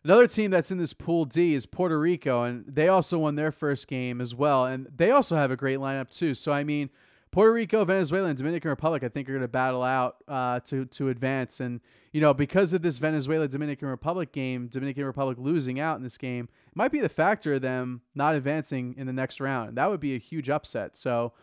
another 0.03 0.27
team 0.27 0.51
that's 0.51 0.71
in 0.71 0.77
this 0.77 0.93
pool 0.93 1.25
D 1.25 1.53
is 1.53 1.65
Puerto 1.65 1.99
Rico, 1.99 2.43
and 2.43 2.65
they 2.67 2.87
also 2.87 3.19
won 3.19 3.35
their 3.35 3.51
first 3.51 3.87
game 3.87 4.21
as 4.21 4.35
well, 4.35 4.65
and 4.65 4.87
they 4.95 5.11
also 5.11 5.35
have 5.35 5.51
a 5.51 5.55
great 5.55 5.79
lineup 5.79 6.09
too. 6.09 6.33
So 6.33 6.51
I 6.51 6.63
mean, 6.63 6.89
Puerto 7.31 7.51
Rico, 7.51 7.83
Venezuela, 7.83 8.27
and 8.27 8.37
Dominican 8.37 8.69
Republic, 8.69 9.03
I 9.03 9.09
think 9.09 9.27
are 9.27 9.33
going 9.33 9.41
to 9.41 9.47
battle 9.47 9.81
out 9.81 10.17
uh, 10.27 10.59
to 10.61 10.85
to 10.85 11.09
advance. 11.09 11.59
And 11.59 11.81
you 12.11 12.21
know, 12.21 12.33
because 12.33 12.73
of 12.73 12.83
this 12.83 12.99
Venezuela 12.99 13.47
Dominican 13.47 13.87
Republic 13.87 14.31
game, 14.31 14.67
Dominican 14.67 15.05
Republic 15.05 15.37
losing 15.39 15.79
out 15.79 15.97
in 15.97 16.03
this 16.03 16.17
game 16.17 16.47
might 16.75 16.91
be 16.91 17.01
the 17.01 17.09
factor 17.09 17.55
of 17.55 17.61
them 17.61 18.01
not 18.13 18.35
advancing 18.35 18.93
in 18.97 19.07
the 19.07 19.13
next 19.13 19.39
round. 19.39 19.77
That 19.77 19.89
would 19.89 19.99
be 19.99 20.15
a 20.15 20.19
huge 20.19 20.49
upset. 20.49 20.95
So 20.95 21.33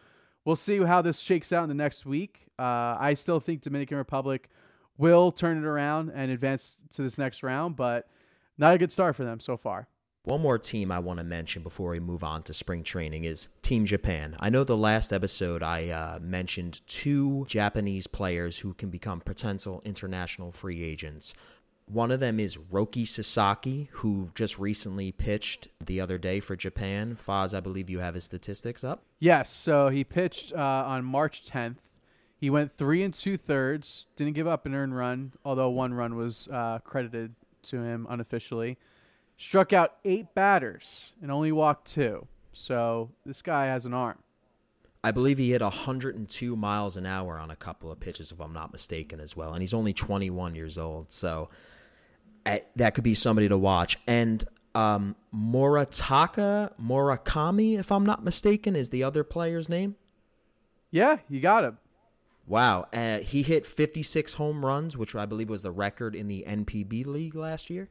we'll 0.44 0.54
see 0.54 0.78
how 0.78 1.02
this 1.02 1.18
shakes 1.18 1.52
out 1.52 1.64
in 1.64 1.68
the 1.68 1.74
next 1.74 2.06
week. 2.06 2.46
Uh, 2.58 2.96
I 2.98 3.14
still 3.14 3.40
think 3.40 3.62
Dominican 3.62 3.96
Republic 3.96 4.48
will 4.96 5.32
turn 5.32 5.56
it 5.58 5.64
around 5.64 6.12
and 6.14 6.30
advance 6.30 6.82
to 6.94 7.02
this 7.02 7.18
next 7.18 7.42
round, 7.42 7.74
but 7.74 8.06
not 8.60 8.74
a 8.74 8.78
good 8.78 8.92
start 8.92 9.16
for 9.16 9.24
them 9.24 9.40
so 9.40 9.56
far. 9.56 9.88
One 10.24 10.42
more 10.42 10.58
team 10.58 10.92
I 10.92 10.98
want 10.98 11.18
to 11.18 11.24
mention 11.24 11.62
before 11.62 11.92
we 11.92 11.98
move 11.98 12.22
on 12.22 12.42
to 12.42 12.52
spring 12.52 12.82
training 12.82 13.24
is 13.24 13.48
Team 13.62 13.86
Japan. 13.86 14.36
I 14.38 14.50
know 14.50 14.64
the 14.64 14.76
last 14.76 15.14
episode 15.14 15.62
I 15.62 15.88
uh, 15.88 16.18
mentioned 16.20 16.86
two 16.86 17.46
Japanese 17.48 18.06
players 18.06 18.58
who 18.58 18.74
can 18.74 18.90
become 18.90 19.22
potential 19.22 19.80
international 19.82 20.52
free 20.52 20.82
agents. 20.82 21.32
One 21.86 22.10
of 22.10 22.20
them 22.20 22.38
is 22.38 22.58
Roki 22.58 23.08
Sasaki, 23.08 23.88
who 23.92 24.30
just 24.34 24.58
recently 24.58 25.10
pitched 25.10 25.68
the 25.84 26.02
other 26.02 26.18
day 26.18 26.38
for 26.38 26.54
Japan. 26.54 27.16
Faz, 27.16 27.56
I 27.56 27.60
believe 27.60 27.88
you 27.88 28.00
have 28.00 28.14
his 28.14 28.24
statistics 28.24 28.84
up. 28.84 29.02
Yes, 29.18 29.50
so 29.50 29.88
he 29.88 30.04
pitched 30.04 30.52
uh, 30.52 30.84
on 30.86 31.04
March 31.06 31.46
10th. 31.46 31.78
He 32.36 32.50
went 32.50 32.72
three 32.72 33.02
and 33.02 33.12
two 33.12 33.38
thirds, 33.38 34.06
didn't 34.16 34.34
give 34.34 34.46
up 34.46 34.66
an 34.66 34.74
earned 34.74 34.96
run, 34.96 35.32
although 35.44 35.70
one 35.70 35.94
run 35.94 36.14
was 36.14 36.46
uh, 36.52 36.78
credited 36.80 37.34
to 37.64 37.82
him 37.82 38.06
unofficially. 38.08 38.78
Struck 39.36 39.72
out 39.72 39.96
eight 40.04 40.34
batters 40.34 41.12
and 41.22 41.30
only 41.30 41.52
walked 41.52 41.86
two. 41.86 42.26
So 42.52 43.10
this 43.24 43.42
guy 43.42 43.66
has 43.66 43.86
an 43.86 43.94
arm. 43.94 44.18
I 45.02 45.12
believe 45.12 45.38
he 45.38 45.52
hit 45.52 45.62
102 45.62 46.56
miles 46.56 46.96
an 46.96 47.06
hour 47.06 47.38
on 47.38 47.50
a 47.50 47.56
couple 47.56 47.90
of 47.90 47.98
pitches, 48.00 48.32
if 48.32 48.40
I'm 48.40 48.52
not 48.52 48.70
mistaken, 48.70 49.18
as 49.18 49.34
well. 49.34 49.54
And 49.54 49.62
he's 49.62 49.72
only 49.72 49.94
21 49.94 50.54
years 50.54 50.76
old. 50.76 51.10
So 51.10 51.48
that 52.44 52.94
could 52.94 53.04
be 53.04 53.14
somebody 53.14 53.48
to 53.48 53.56
watch. 53.56 53.98
And 54.06 54.44
um, 54.74 55.16
Moritaka 55.34 56.72
Murakami, 56.80 57.78
if 57.78 57.90
I'm 57.90 58.04
not 58.04 58.22
mistaken, 58.22 58.76
is 58.76 58.90
the 58.90 59.02
other 59.02 59.24
player's 59.24 59.68
name. 59.68 59.96
Yeah, 60.90 61.18
you 61.28 61.40
got 61.40 61.64
him. 61.64 61.78
Wow. 62.50 62.86
Uh, 62.92 63.18
he 63.18 63.44
hit 63.44 63.64
56 63.64 64.34
home 64.34 64.66
runs, 64.66 64.96
which 64.96 65.14
I 65.14 65.24
believe 65.24 65.48
was 65.48 65.62
the 65.62 65.70
record 65.70 66.16
in 66.16 66.26
the 66.26 66.44
NPB 66.48 67.06
league 67.06 67.36
last 67.36 67.70
year. 67.70 67.88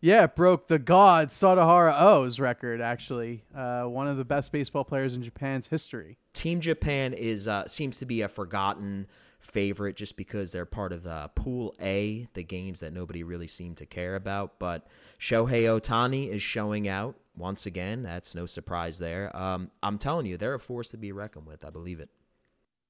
Yeah, 0.00 0.22
it 0.22 0.36
broke 0.36 0.68
the 0.68 0.78
god 0.78 1.30
Sadaharu 1.30 2.00
Oh's 2.00 2.38
record, 2.38 2.80
actually. 2.80 3.42
Uh, 3.52 3.86
one 3.86 4.06
of 4.06 4.16
the 4.16 4.24
best 4.24 4.52
baseball 4.52 4.84
players 4.84 5.14
in 5.14 5.24
Japan's 5.24 5.66
history. 5.66 6.16
Team 6.32 6.60
Japan 6.60 7.12
is 7.12 7.48
uh, 7.48 7.66
seems 7.66 7.98
to 7.98 8.06
be 8.06 8.20
a 8.20 8.28
forgotten 8.28 9.08
favorite 9.40 9.96
just 9.96 10.16
because 10.16 10.52
they're 10.52 10.64
part 10.64 10.92
of 10.92 11.02
the 11.02 11.28
Pool 11.34 11.74
A, 11.80 12.28
the 12.34 12.44
games 12.44 12.78
that 12.78 12.92
nobody 12.92 13.24
really 13.24 13.48
seemed 13.48 13.78
to 13.78 13.86
care 13.86 14.14
about. 14.14 14.60
But 14.60 14.86
Shohei 15.18 15.64
Ohtani 15.64 16.28
is 16.28 16.40
showing 16.40 16.86
out 16.86 17.16
once 17.36 17.66
again. 17.66 18.04
That's 18.04 18.36
no 18.36 18.46
surprise 18.46 19.00
there. 19.00 19.36
Um, 19.36 19.72
I'm 19.82 19.98
telling 19.98 20.26
you, 20.26 20.36
they're 20.36 20.54
a 20.54 20.60
force 20.60 20.90
to 20.90 20.96
be 20.96 21.10
reckoned 21.10 21.46
with. 21.46 21.64
I 21.64 21.70
believe 21.70 21.98
it. 21.98 22.10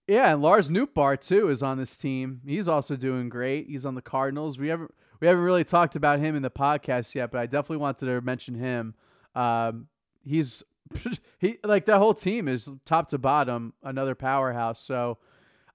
Yeah, 0.09 0.33
and 0.33 0.41
Lars 0.41 0.71
Nootbaar 0.71 1.21
too 1.21 1.51
is 1.51 1.63
on 1.63 1.77
this 1.77 1.97
team. 1.97 2.41
He's 2.47 2.67
also 2.67 2.97
doing 2.97 3.29
great. 3.29 3.69
He's 3.69 3.85
on 3.85 3.95
the 3.95 4.03
Cardinals. 4.03 4.59
We 4.59 4.69
haven't 4.69 4.93
we 5.21 5.27
haven't 5.27 5.43
really 5.43 5.65
talked 5.65 5.97
about 5.97 6.19
him 6.19 6.35
in 6.35 6.43
the 6.43 6.51
podcast 6.51 7.15
yet, 7.15 7.31
but 7.31 7.41
I 7.41 7.47
definitely 7.47 7.77
wanted 7.79 8.07
to 8.07 8.21
mention 8.23 8.55
him. 8.55 8.95
Um, 9.35 9.87
he's 10.25 10.63
he 11.39 11.59
like 11.63 11.85
that 11.87 11.99
whole 11.99 12.15
team 12.15 12.49
is 12.49 12.71
top 12.87 13.09
to 13.11 13.19
bottom 13.19 13.75
another 13.83 14.15
powerhouse. 14.15 14.81
So 14.81 15.19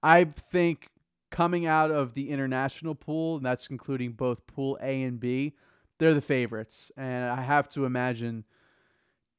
I 0.02 0.24
think 0.24 0.88
coming 1.30 1.66
out 1.66 1.92
of 1.92 2.14
the 2.14 2.30
international 2.30 2.96
pool, 2.96 3.36
and 3.36 3.46
that's 3.46 3.68
including 3.68 4.12
both 4.12 4.44
pool 4.48 4.76
A 4.82 5.02
and 5.04 5.20
B, 5.20 5.54
they're 5.98 6.14
the 6.14 6.20
favorites, 6.20 6.90
and 6.96 7.24
I 7.26 7.40
have 7.40 7.68
to 7.70 7.84
imagine 7.84 8.44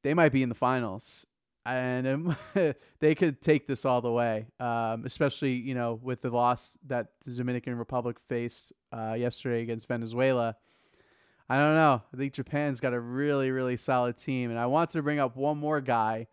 they 0.02 0.14
might 0.14 0.32
be 0.32 0.42
in 0.42 0.48
the 0.48 0.54
finals 0.54 1.26
and 1.66 2.36
they 3.00 3.14
could 3.14 3.42
take 3.42 3.66
this 3.66 3.84
all 3.84 4.00
the 4.00 4.10
way, 4.10 4.46
um, 4.60 5.04
especially 5.04 5.52
you 5.52 5.74
know 5.74 5.98
with 6.02 6.22
the 6.22 6.30
loss 6.30 6.78
that 6.86 7.08
the 7.24 7.32
Dominican 7.32 7.76
Republic 7.76 8.18
faced 8.28 8.72
uh, 8.92 9.14
yesterday 9.18 9.62
against 9.62 9.88
Venezuela. 9.88 10.56
I 11.48 11.58
don't 11.58 11.74
know. 11.74 12.02
I 12.12 12.16
think 12.16 12.32
Japan's 12.32 12.80
got 12.80 12.92
a 12.94 13.00
really 13.00 13.50
really 13.50 13.76
solid 13.76 14.16
team, 14.16 14.50
and 14.50 14.58
I 14.58 14.66
want 14.66 14.90
to 14.90 15.02
bring 15.02 15.18
up 15.18 15.36
one 15.36 15.58
more 15.58 15.80
guy 15.80 16.28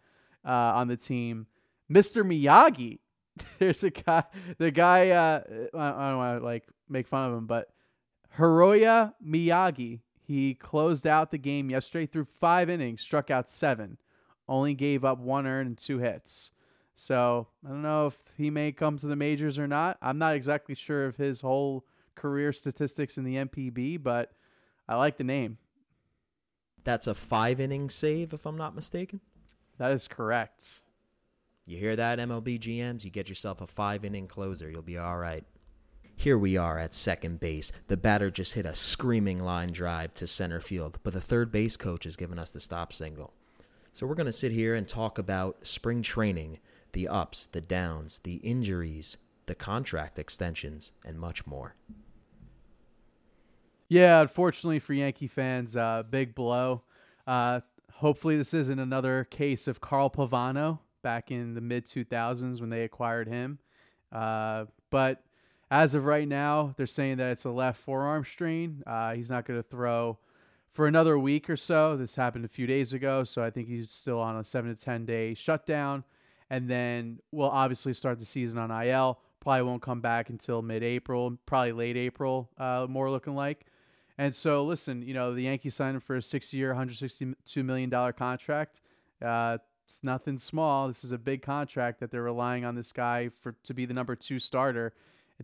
uh, 0.45 0.51
on 0.51 0.87
the 0.87 0.97
team, 0.97 1.47
Mr. 1.91 2.23
Miyagi. 2.23 2.99
There's 3.59 3.83
a 3.83 3.89
guy, 3.89 4.23
the 4.59 4.71
guy. 4.71 5.09
Uh, 5.09 5.41
I 5.73 6.09
don't 6.09 6.17
want 6.17 6.39
to 6.39 6.45
like 6.45 6.67
make 6.87 7.07
fun 7.07 7.31
of 7.31 7.37
him, 7.37 7.47
but 7.47 7.69
Hiroya 8.37 9.13
Miyagi. 9.25 9.99
He 10.25 10.53
closed 10.53 11.05
out 11.05 11.31
the 11.31 11.37
game 11.37 11.69
yesterday 11.69 12.05
through 12.05 12.27
five 12.39 12.69
innings, 12.69 13.01
struck 13.01 13.29
out 13.29 13.49
seven 13.49 13.97
only 14.47 14.73
gave 14.73 15.05
up 15.05 15.19
one 15.19 15.47
earned 15.47 15.67
and 15.67 15.77
two 15.77 15.99
hits. 15.99 16.51
So 16.93 17.47
I 17.65 17.69
don't 17.69 17.81
know 17.81 18.07
if 18.07 18.17
he 18.37 18.49
may 18.49 18.71
come 18.71 18.97
to 18.97 19.07
the 19.07 19.15
majors 19.15 19.57
or 19.57 19.67
not. 19.67 19.97
I'm 20.01 20.17
not 20.17 20.35
exactly 20.35 20.75
sure 20.75 21.05
of 21.05 21.15
his 21.15 21.41
whole 21.41 21.85
career 22.15 22.53
statistics 22.53 23.17
in 23.17 23.23
the 23.23 23.35
NPB, 23.35 24.01
but 24.03 24.31
I 24.87 24.95
like 24.95 25.17
the 25.17 25.23
name. 25.23 25.57
That's 26.83 27.07
a 27.07 27.15
five 27.15 27.59
inning 27.59 27.89
save, 27.89 28.33
if 28.33 28.45
I'm 28.45 28.57
not 28.57 28.75
mistaken. 28.75 29.21
That 29.77 29.91
is 29.91 30.07
correct. 30.07 30.83
You 31.65 31.77
hear 31.77 31.95
that, 31.95 32.19
MLB 32.19 32.59
GMs? 32.59 33.05
You 33.05 33.09
get 33.09 33.29
yourself 33.29 33.61
a 33.61 33.67
five 33.67 34.03
inning 34.03 34.27
closer. 34.27 34.69
You'll 34.69 34.81
be 34.81 34.97
all 34.97 35.17
right. 35.17 35.45
Here 36.15 36.37
we 36.37 36.57
are 36.57 36.77
at 36.77 36.93
second 36.93 37.39
base. 37.39 37.71
The 37.87 37.97
batter 37.97 38.29
just 38.29 38.53
hit 38.53 38.65
a 38.65 38.75
screaming 38.75 39.43
line 39.43 39.69
drive 39.69 40.13
to 40.15 40.27
center 40.27 40.59
field, 40.59 40.99
but 41.03 41.13
the 41.13 41.21
third 41.21 41.51
base 41.51 41.75
coach 41.75 42.03
has 42.03 42.15
given 42.15 42.37
us 42.37 42.51
the 42.51 42.59
stop 42.59 42.93
signal. 42.93 43.33
So 43.93 44.07
we're 44.07 44.15
going 44.15 44.25
to 44.25 44.33
sit 44.33 44.51
here 44.51 44.73
and 44.73 44.87
talk 44.87 45.19
about 45.19 45.67
spring 45.67 46.01
training, 46.01 46.57
the 46.93 47.07
ups, 47.07 47.47
the 47.51 47.61
downs, 47.61 48.19
the 48.23 48.37
injuries, 48.37 49.17
the 49.45 49.53
contract 49.53 50.17
extensions, 50.17 50.91
and 51.05 51.19
much 51.19 51.45
more. 51.45 51.75
Yeah, 53.89 54.21
unfortunately 54.21 54.79
for 54.79 54.93
Yankee 54.93 55.27
fans, 55.27 55.77
uh, 55.77 56.01
big 56.09 56.33
blow. 56.33 56.81
Uh, 57.27 57.59
hopefully, 57.91 58.35
this 58.35 58.55
isn't 58.55 58.79
another 58.79 59.25
case 59.25 59.67
of 59.67 59.79
Carl 59.79 60.09
Pavano 60.09 60.79
back 61.03 61.29
in 61.29 61.53
the 61.53 61.61
mid 61.61 61.85
2000s 61.85 62.59
when 62.59 62.71
they 62.71 62.85
acquired 62.85 63.27
him. 63.27 63.59
Uh, 64.11 64.65
but 64.89 65.23
as 65.69 65.93
of 65.93 66.05
right 66.05 66.27
now, 66.27 66.73
they're 66.77 66.87
saying 66.87 67.17
that 67.17 67.29
it's 67.33 67.45
a 67.45 67.51
left 67.51 67.79
forearm 67.79 68.25
strain. 68.25 68.81
Uh, 68.87 69.13
he's 69.13 69.29
not 69.29 69.45
going 69.45 69.61
to 69.61 69.69
throw 69.69 70.17
for 70.73 70.87
another 70.87 71.17
week 71.17 71.49
or 71.49 71.55
so. 71.55 71.95
This 71.95 72.15
happened 72.15 72.43
a 72.43 72.49
few 72.49 72.67
days 72.67 72.91
ago, 72.93 73.23
so 73.23 73.43
I 73.43 73.49
think 73.49 73.67
he's 73.67 73.91
still 73.91 74.19
on 74.19 74.35
a 74.37 74.43
seven 74.43 74.75
to 74.75 74.81
ten 74.81 75.05
day 75.05 75.33
shutdown, 75.35 76.03
and 76.49 76.69
then 76.69 77.19
we'll 77.31 77.49
obviously 77.49 77.93
start 77.93 78.19
the 78.19 78.25
season 78.25 78.57
on 78.57 78.71
IL. 78.71 79.19
Probably 79.39 79.61
won't 79.63 79.81
come 79.81 80.01
back 80.01 80.29
until 80.29 80.61
mid-April, 80.61 81.37
probably 81.45 81.73
late 81.73 81.97
April, 81.97 82.49
uh, 82.57 82.87
more 82.89 83.11
looking 83.11 83.35
like. 83.35 83.65
And 84.17 84.33
so, 84.33 84.63
listen, 84.63 85.01
you 85.01 85.13
know, 85.13 85.33
the 85.33 85.41
Yankees 85.41 85.75
signed 85.75 85.95
him 85.95 86.01
for 86.01 86.15
a 86.15 86.21
six-year, 86.21 86.73
$162 86.73 87.35
million 87.57 87.89
contract. 88.13 88.81
Uh, 89.21 89.57
it's 89.85 90.03
nothing 90.03 90.37
small. 90.37 90.87
This 90.87 91.03
is 91.03 91.11
a 91.11 91.17
big 91.17 91.41
contract 91.41 91.99
that 91.99 92.09
they're 92.09 92.23
relying 92.23 92.63
on 92.63 92.73
this 92.73 92.91
guy 92.91 93.29
for 93.41 93.55
to 93.63 93.73
be 93.73 93.85
the 93.85 93.93
number 93.93 94.15
two 94.15 94.39
starter, 94.39 94.93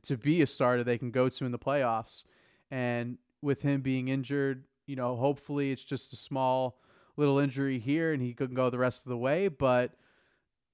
to 0.02 0.18
be 0.18 0.42
a 0.42 0.48
starter 0.48 0.84
they 0.84 0.98
can 0.98 1.12
go 1.12 1.28
to 1.28 1.46
in 1.46 1.52
the 1.52 1.60
playoffs. 1.60 2.24
And 2.72 3.18
with 3.42 3.62
him 3.62 3.82
being 3.82 4.08
injured, 4.08 4.64
you 4.90 4.96
know, 4.96 5.16
hopefully 5.16 5.72
it's 5.72 5.84
just 5.84 6.12
a 6.14 6.16
small 6.16 6.80
little 7.16 7.38
injury 7.38 7.78
here 7.78 8.12
and 8.12 8.24
he 8.24 8.34
couldn't 8.34 8.56
go 8.56 8.72
the 8.72 8.80
rest 8.80 9.06
of 9.06 9.10
the 9.10 9.18
way. 9.18 9.48
But 9.48 9.92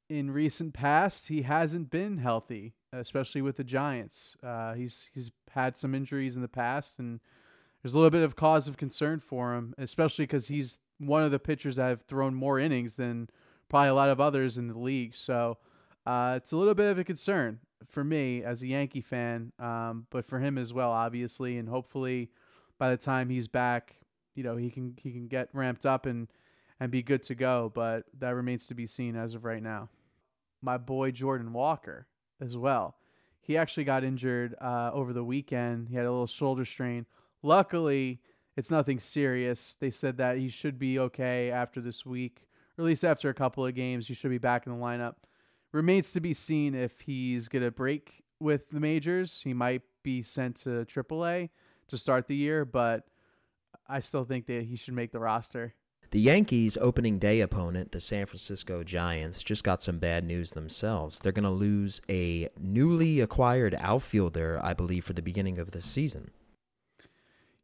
in 0.10 0.32
recent 0.32 0.74
past, 0.74 1.28
he 1.28 1.42
hasn't 1.42 1.90
been 1.90 2.18
healthy, 2.18 2.76
especially 2.94 3.42
with 3.42 3.58
the 3.58 3.64
Giants. 3.66 4.38
Uh, 4.42 4.74
he's 4.74 5.10
he's 5.14 5.32
had 5.52 5.76
some 5.76 5.94
injuries 5.94 6.38
in 6.38 6.42
the 6.42 6.48
past, 6.48 7.00
and 7.00 7.20
there's 7.84 7.94
a 7.94 7.98
little 7.98 8.10
bit 8.10 8.24
of 8.24 8.38
cause 8.38 8.70
of 8.70 8.78
concern 8.78 9.20
for 9.20 9.54
him, 9.54 9.74
especially 9.78 10.24
because 10.24 10.48
he's 10.48 10.80
one 10.98 11.24
of 11.24 11.32
the 11.32 11.40
pitchers 11.40 11.76
that 11.76 11.90
have 11.90 12.04
thrown 12.04 12.34
more 12.34 12.58
innings 12.58 12.96
than 12.96 13.30
probably 13.68 13.90
a 13.90 13.94
lot 13.94 14.10
of 14.10 14.22
others 14.22 14.58
in 14.58 14.68
the 14.68 14.80
league. 14.80 15.14
So 15.14 15.58
uh, 16.06 16.36
it's 16.38 16.54
a 16.54 16.58
little 16.58 16.76
bit 16.76 16.90
of 16.90 17.00
a 17.00 17.04
concern 17.04 17.60
for 17.90 18.04
me 18.04 18.44
as 18.44 18.62
a 18.62 18.68
Yankee 18.68 19.02
fan, 19.02 19.52
um, 19.60 20.08
but 20.10 20.26
for 20.26 20.40
him 20.40 20.58
as 20.58 20.72
well, 20.72 20.92
obviously, 20.92 21.58
and 21.58 21.68
hopefully 21.68 22.30
by 22.78 22.90
the 22.92 22.98
time 22.98 23.30
he's 23.30 23.48
back, 23.48 23.96
you 24.36 24.44
know 24.44 24.58
he 24.58 24.70
can 24.70 24.96
he 25.02 25.12
can 25.12 25.28
get 25.28 25.50
ramped 25.54 25.86
up 25.86 26.06
and 26.06 26.28
and 26.80 26.92
be 26.92 27.02
good 27.02 27.24
to 27.24 27.36
go. 27.36 27.72
But 27.74 28.06
that 28.20 28.36
remains 28.36 28.66
to 28.68 28.76
be 28.76 28.88
seen 28.88 29.16
as 29.16 29.34
of 29.34 29.46
right 29.46 29.64
now. 29.64 29.90
My 30.62 30.78
boy 30.78 31.12
Jordan 31.12 31.54
Walker 31.54 32.08
as 32.42 32.56
well. 32.56 32.96
He 33.42 33.58
actually 33.58 33.84
got 33.84 34.04
injured 34.04 34.56
uh, 34.60 34.90
over 34.94 35.14
the 35.14 35.24
weekend. 35.24 35.88
He 35.88 35.96
had 35.96 36.06
a 36.06 36.12
little 36.12 36.28
shoulder 36.28 36.66
strain. 36.66 37.06
Luckily, 37.44 38.20
it's 38.58 38.72
nothing 38.72 39.00
serious. 39.00 39.76
They 39.80 39.92
said 39.92 40.18
that 40.18 40.38
he 40.38 40.50
should 40.50 40.80
be 40.80 40.98
okay 41.00 41.52
after 41.52 41.80
this 41.80 42.06
week, 42.06 42.48
or 42.78 42.84
at 42.84 42.86
least 42.86 43.06
after 43.06 43.30
a 43.30 43.34
couple 43.34 43.66
of 43.66 43.76
games. 43.76 44.08
He 44.08 44.16
should 44.16 44.32
be 44.32 44.40
back 44.40 44.66
in 44.66 44.74
the 44.74 44.84
lineup. 44.84 45.16
Remains 45.74 46.12
to 46.14 46.22
be 46.22 46.34
seen 46.34 46.74
if 46.74 47.00
he's 47.02 47.48
going 47.48 47.64
to 47.64 47.72
break 47.72 48.24
with 48.40 48.70
the 48.70 48.80
majors. 48.80 49.42
He 49.44 49.54
might 49.54 49.82
be 50.04 50.24
sent 50.24 50.56
to 50.58 50.86
AAA 50.86 51.50
to 51.90 51.98
start 51.98 52.28
the 52.28 52.36
year, 52.36 52.66
but 52.66 53.06
I 53.88 54.00
still 54.00 54.24
think 54.24 54.48
that 54.48 54.64
he 54.64 54.76
should 54.76 54.94
make 54.94 55.12
the 55.12 55.20
roster. 55.20 55.74
The 56.12 56.22
Yankees' 56.22 56.78
opening 56.80 57.20
day 57.20 57.42
opponent, 57.42 57.92
the 57.92 58.00
San 58.00 58.26
Francisco 58.26 58.84
Giants, 58.84 59.44
just 59.44 59.64
got 59.64 59.84
some 59.84 60.00
bad 60.00 60.24
news 60.24 60.52
themselves. 60.52 61.20
They're 61.20 61.32
going 61.32 61.44
to 61.44 61.50
lose 61.50 62.02
a 62.10 62.50
newly 62.60 63.20
acquired 63.20 63.76
outfielder, 63.80 64.60
I 64.64 64.74
believe, 64.74 65.04
for 65.04 65.14
the 65.14 65.22
beginning 65.22 65.60
of 65.60 65.72
the 65.72 65.82
season. 65.82 66.32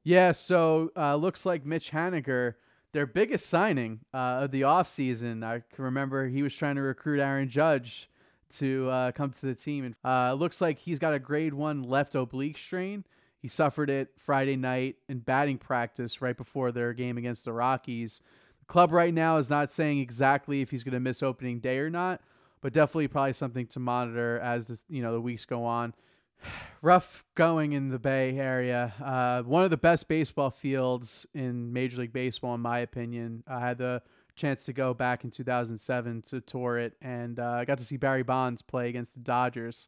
Yeah, 0.04 0.32
so 0.32 0.92
uh, 0.98 1.16
looks 1.16 1.46
like 1.46 1.66
Mitch 1.66 1.92
Haniger, 1.92 2.56
their 2.92 3.06
biggest 3.06 3.46
signing 3.46 4.00
uh, 4.14 4.42
of 4.42 4.52
the 4.52 4.62
offseason. 4.62 5.44
I 5.44 5.62
can 5.74 5.86
remember 5.86 6.28
he 6.28 6.44
was 6.44 6.56
trying 6.56 6.76
to 6.76 6.82
recruit 6.82 7.20
Aaron 7.20 7.48
Judge 7.48 8.10
to 8.56 8.90
uh, 8.90 9.12
come 9.12 9.30
to 9.32 9.46
the 9.46 9.56
team. 9.56 9.86
And 9.86 9.96
uh, 10.04 10.34
looks 10.34 10.60
like 10.60 10.80
he's 10.80 11.00
got 11.00 11.14
a 11.14 11.20
grade 11.20 11.54
one 11.54 11.84
left 11.84 12.16
oblique 12.16 12.58
strain. 12.58 13.06
He 13.42 13.48
suffered 13.48 13.90
it 13.90 14.10
Friday 14.18 14.56
night 14.56 14.98
in 15.10 15.20
batting 15.20 15.58
practice 15.58 16.22
right 16.22 16.38
before 16.38 16.72
their 16.72 16.94
game 16.94 17.18
against 17.18 17.44
the 17.44 17.54
Rockies. 17.54 18.22
The 18.60 18.66
club 18.66 18.92
right 18.92 19.14
now 19.14 19.38
is 19.38 19.50
not 19.50 19.72
saying 19.72 20.00
exactly 20.00 20.62
if 20.62 20.70
he's 20.70 20.84
going 20.84 20.94
to 20.94 21.00
miss 21.00 21.24
opening 21.24 21.60
day 21.60 21.80
or 21.80 21.90
not, 21.90 22.22
but 22.62 22.72
definitely 22.72 23.08
probably 23.08 23.34
something 23.34 23.66
to 23.68 23.80
monitor 23.80 24.40
as 24.40 24.68
this, 24.68 24.86
you 24.90 25.02
know 25.02 25.12
the 25.12 25.22
weeks 25.22 25.46
go 25.46 25.66
on. 25.66 25.96
Rough 26.84 27.26
going 27.34 27.74
in 27.74 27.90
the 27.90 28.00
Bay 28.00 28.38
Area. 28.38 28.94
Uh, 29.04 29.42
one 29.42 29.64
of 29.64 29.72
the 29.72 29.78
best 29.78 30.08
baseball 30.08 30.52
fields 30.52 31.26
in 31.34 31.74
Major 31.74 32.02
League 32.02 32.14
Baseball, 32.14 32.54
in 32.54 32.62
my 32.62 32.80
opinion. 32.80 33.44
I 33.48 33.60
had 33.60 33.80
the 33.80 34.04
chance 34.36 34.66
to 34.66 34.74
go 34.74 34.94
back 34.94 35.24
in 35.24 35.32
2007 35.32 36.22
to 36.24 36.42
tour 36.42 36.78
it, 36.78 36.94
and 37.02 37.40
uh, 37.40 37.50
I 37.50 37.66
got 37.66 37.80
to 37.80 37.84
see 37.84 37.98
Barry 37.98 38.24
Bonds 38.24 38.62
play 38.62 38.90
against 38.90 39.16
the 39.16 39.20
Dodgers. 39.20 39.88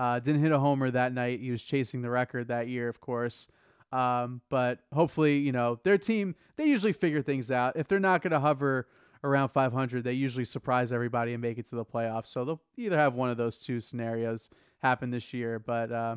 Uh, 0.00 0.18
didn't 0.18 0.40
hit 0.40 0.50
a 0.50 0.58
homer 0.58 0.90
that 0.90 1.12
night. 1.12 1.40
He 1.40 1.50
was 1.50 1.62
chasing 1.62 2.00
the 2.00 2.08
record 2.08 2.48
that 2.48 2.68
year, 2.68 2.88
of 2.88 3.02
course. 3.02 3.48
Um, 3.92 4.40
but 4.48 4.78
hopefully, 4.94 5.36
you 5.36 5.52
know, 5.52 5.78
their 5.84 5.98
team, 5.98 6.34
they 6.56 6.64
usually 6.64 6.94
figure 6.94 7.20
things 7.20 7.50
out. 7.50 7.76
If 7.76 7.86
they're 7.86 8.00
not 8.00 8.22
going 8.22 8.30
to 8.30 8.40
hover 8.40 8.88
around 9.24 9.50
500, 9.50 10.02
they 10.02 10.14
usually 10.14 10.46
surprise 10.46 10.90
everybody 10.90 11.34
and 11.34 11.42
make 11.42 11.58
it 11.58 11.66
to 11.66 11.76
the 11.76 11.84
playoffs. 11.84 12.28
So 12.28 12.46
they'll 12.46 12.62
either 12.78 12.96
have 12.96 13.12
one 13.12 13.28
of 13.28 13.36
those 13.36 13.58
two 13.58 13.78
scenarios 13.78 14.48
happen 14.78 15.10
this 15.10 15.34
year. 15.34 15.58
But 15.58 15.92
uh, 15.92 16.16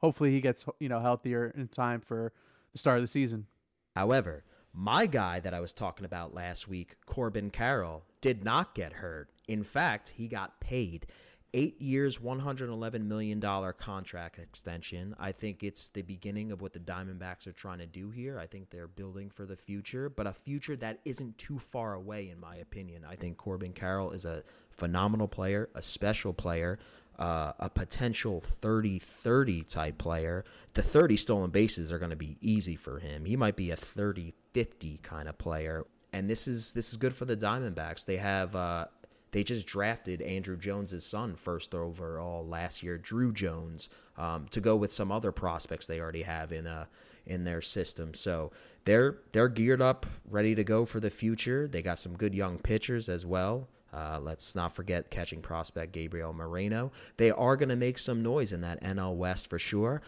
hopefully 0.00 0.30
he 0.30 0.40
gets 0.40 0.64
you 0.80 0.88
know 0.88 1.00
healthier 1.00 1.52
in 1.54 1.68
time 1.68 2.00
for 2.00 2.32
the 2.72 2.78
start 2.78 2.96
of 2.96 3.02
the 3.02 3.08
season. 3.08 3.44
However, 3.94 4.42
my 4.72 5.04
guy 5.04 5.38
that 5.40 5.52
I 5.52 5.60
was 5.60 5.74
talking 5.74 6.06
about 6.06 6.32
last 6.32 6.66
week, 6.66 6.96
Corbin 7.04 7.50
Carroll, 7.50 8.04
did 8.22 8.42
not 8.42 8.74
get 8.74 8.94
hurt. 8.94 9.28
In 9.46 9.62
fact, 9.62 10.14
he 10.16 10.28
got 10.28 10.60
paid 10.60 11.06
eight 11.54 11.80
years, 11.80 12.18
$111 12.18 13.04
million 13.06 13.40
contract 13.78 14.38
extension. 14.38 15.14
I 15.18 15.32
think 15.32 15.62
it's 15.62 15.88
the 15.88 16.02
beginning 16.02 16.52
of 16.52 16.60
what 16.60 16.72
the 16.72 16.78
Diamondbacks 16.78 17.46
are 17.46 17.52
trying 17.52 17.78
to 17.78 17.86
do 17.86 18.10
here. 18.10 18.38
I 18.38 18.46
think 18.46 18.70
they're 18.70 18.88
building 18.88 19.30
for 19.30 19.46
the 19.46 19.56
future, 19.56 20.08
but 20.08 20.26
a 20.26 20.32
future 20.32 20.76
that 20.76 21.00
isn't 21.04 21.38
too 21.38 21.58
far 21.58 21.94
away, 21.94 22.28
in 22.30 22.38
my 22.38 22.56
opinion. 22.56 23.04
I 23.08 23.16
think 23.16 23.36
Corbin 23.36 23.72
Carroll 23.72 24.12
is 24.12 24.24
a 24.24 24.42
phenomenal 24.70 25.28
player, 25.28 25.68
a 25.74 25.82
special 25.82 26.32
player. 26.32 26.78
Uh, 27.18 27.52
a 27.58 27.68
potential 27.68 28.40
30 28.40 29.00
30 29.00 29.64
type 29.64 29.98
player, 29.98 30.44
the 30.74 30.82
30 30.82 31.16
stolen 31.16 31.50
bases 31.50 31.90
are 31.90 31.98
going 31.98 32.12
to 32.12 32.16
be 32.16 32.36
easy 32.40 32.76
for 32.76 33.00
him. 33.00 33.24
He 33.24 33.34
might 33.34 33.56
be 33.56 33.72
a 33.72 33.76
30 33.76 34.34
50 34.52 35.00
kind 35.02 35.28
of 35.28 35.36
player. 35.36 35.84
And 36.12 36.30
this 36.30 36.46
is 36.46 36.74
this 36.74 36.90
is 36.90 36.96
good 36.96 37.12
for 37.12 37.24
the 37.24 37.36
Diamondbacks. 37.36 38.04
They 38.04 38.18
have 38.18 38.54
uh, 38.54 38.86
they 39.30 39.44
just 39.44 39.66
drafted 39.66 40.20
Andruw 40.20 40.58
Jones's 40.58 41.04
son 41.04 41.36
first 41.36 41.74
overall 41.74 42.46
last 42.46 42.82
year, 42.82 42.98
Drew 42.98 43.32
Jones, 43.32 43.88
um, 44.16 44.46
to 44.50 44.60
go 44.60 44.76
with 44.76 44.92
some 44.92 45.12
other 45.12 45.32
prospects 45.32 45.86
they 45.86 46.00
already 46.00 46.22
have 46.22 46.52
in 46.52 46.66
uh 46.66 46.86
in 47.26 47.44
their 47.44 47.60
system. 47.60 48.14
So 48.14 48.50
they're 48.84 49.18
they're 49.32 49.48
geared 49.48 49.82
up, 49.82 50.06
ready 50.28 50.54
to 50.54 50.64
go 50.64 50.84
for 50.84 50.98
the 50.98 51.10
future. 51.10 51.68
They 51.68 51.82
got 51.82 51.98
some 51.98 52.16
good 52.16 52.34
young 52.34 52.58
pitchers 52.58 53.08
as 53.08 53.24
well. 53.24 53.68
Uh, 53.92 54.18
let's 54.20 54.54
not 54.54 54.74
forget 54.74 55.10
catching 55.10 55.40
prospect 55.40 55.92
Gabriel 55.92 56.32
Moreno. 56.32 56.92
They 57.16 57.30
are 57.30 57.56
going 57.56 57.70
to 57.70 57.76
make 57.76 57.98
some 57.98 58.22
noise 58.22 58.52
in 58.52 58.60
that 58.60 58.82
NL 58.82 59.14
West 59.16 59.48
for 59.48 59.58
sure. 59.58 60.02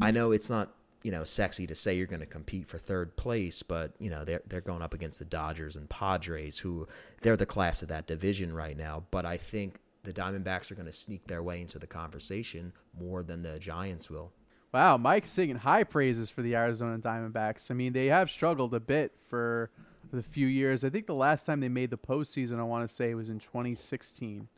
I 0.00 0.10
know 0.10 0.32
it's 0.32 0.50
not 0.50 0.74
you 1.02 1.10
know 1.10 1.24
sexy 1.24 1.66
to 1.66 1.74
say 1.74 1.96
you're 1.96 2.06
going 2.06 2.20
to 2.20 2.26
compete 2.26 2.66
for 2.66 2.78
third 2.78 3.16
place, 3.16 3.62
but 3.62 3.92
you 3.98 4.10
know 4.10 4.24
they're 4.24 4.42
they're 4.46 4.60
going 4.60 4.82
up 4.82 4.94
against 4.94 5.18
the 5.18 5.24
Dodgers 5.24 5.76
and 5.76 5.88
Padres, 5.88 6.58
who 6.58 6.86
they're 7.22 7.36
the 7.36 7.46
class 7.46 7.82
of 7.82 7.88
that 7.88 8.06
division 8.06 8.52
right 8.52 8.76
now. 8.76 9.04
But 9.10 9.26
I 9.26 9.36
think 9.36 9.78
the 10.04 10.12
Diamondbacks 10.12 10.70
are 10.70 10.74
going 10.74 10.86
to 10.86 10.92
sneak 10.92 11.26
their 11.26 11.42
way 11.42 11.60
into 11.60 11.78
the 11.78 11.86
conversation 11.86 12.72
more 12.98 13.22
than 13.22 13.42
the 13.42 13.58
Giants 13.58 14.10
will. 14.10 14.32
Wow, 14.72 14.96
Mike's 14.96 15.30
singing 15.30 15.56
high 15.56 15.84
praises 15.84 16.30
for 16.30 16.42
the 16.42 16.56
Arizona 16.56 16.98
Diamondbacks. 16.98 17.70
I 17.70 17.74
mean, 17.74 17.92
they 17.92 18.06
have 18.06 18.30
struggled 18.30 18.74
a 18.74 18.80
bit 18.80 19.12
for 19.28 19.70
the 20.12 20.22
few 20.22 20.46
years. 20.46 20.82
I 20.82 20.88
think 20.88 21.06
the 21.06 21.14
last 21.14 21.44
time 21.44 21.60
they 21.60 21.68
made 21.68 21.90
the 21.90 21.98
postseason, 21.98 22.58
I 22.58 22.62
want 22.62 22.88
to 22.88 22.94
say, 22.94 23.14
was 23.14 23.28
in 23.28 23.38
2016 23.38 24.48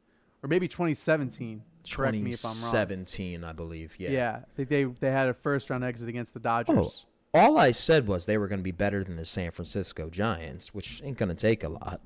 or 0.44 0.46
maybe 0.46 0.68
2017. 0.68 1.62
Correct 1.90 2.16
me 2.16 2.32
if 2.32 2.44
I'm 2.44 2.60
wrong. 2.62 2.70
17, 2.70 3.42
I 3.42 3.52
believe. 3.52 3.96
Yeah. 3.98 4.10
Yeah, 4.10 4.40
I 4.42 4.56
think 4.56 4.68
they 4.68 4.84
they 4.84 5.10
had 5.10 5.28
a 5.28 5.34
first 5.34 5.70
round 5.70 5.82
exit 5.84 6.08
against 6.08 6.34
the 6.34 6.40
oh, 6.40 6.42
Dodgers. 6.42 7.06
Oh, 7.34 7.40
all 7.40 7.58
I 7.58 7.72
said 7.72 8.06
was 8.06 8.26
they 8.26 8.38
were 8.38 8.46
going 8.46 8.60
to 8.60 8.64
be 8.64 8.70
better 8.70 9.02
than 9.02 9.16
the 9.16 9.24
San 9.24 9.50
Francisco 9.50 10.08
Giants, 10.08 10.72
which 10.72 11.02
ain't 11.02 11.18
going 11.18 11.30
to 11.30 11.34
take 11.34 11.64
a 11.64 11.68
lot. 11.68 12.00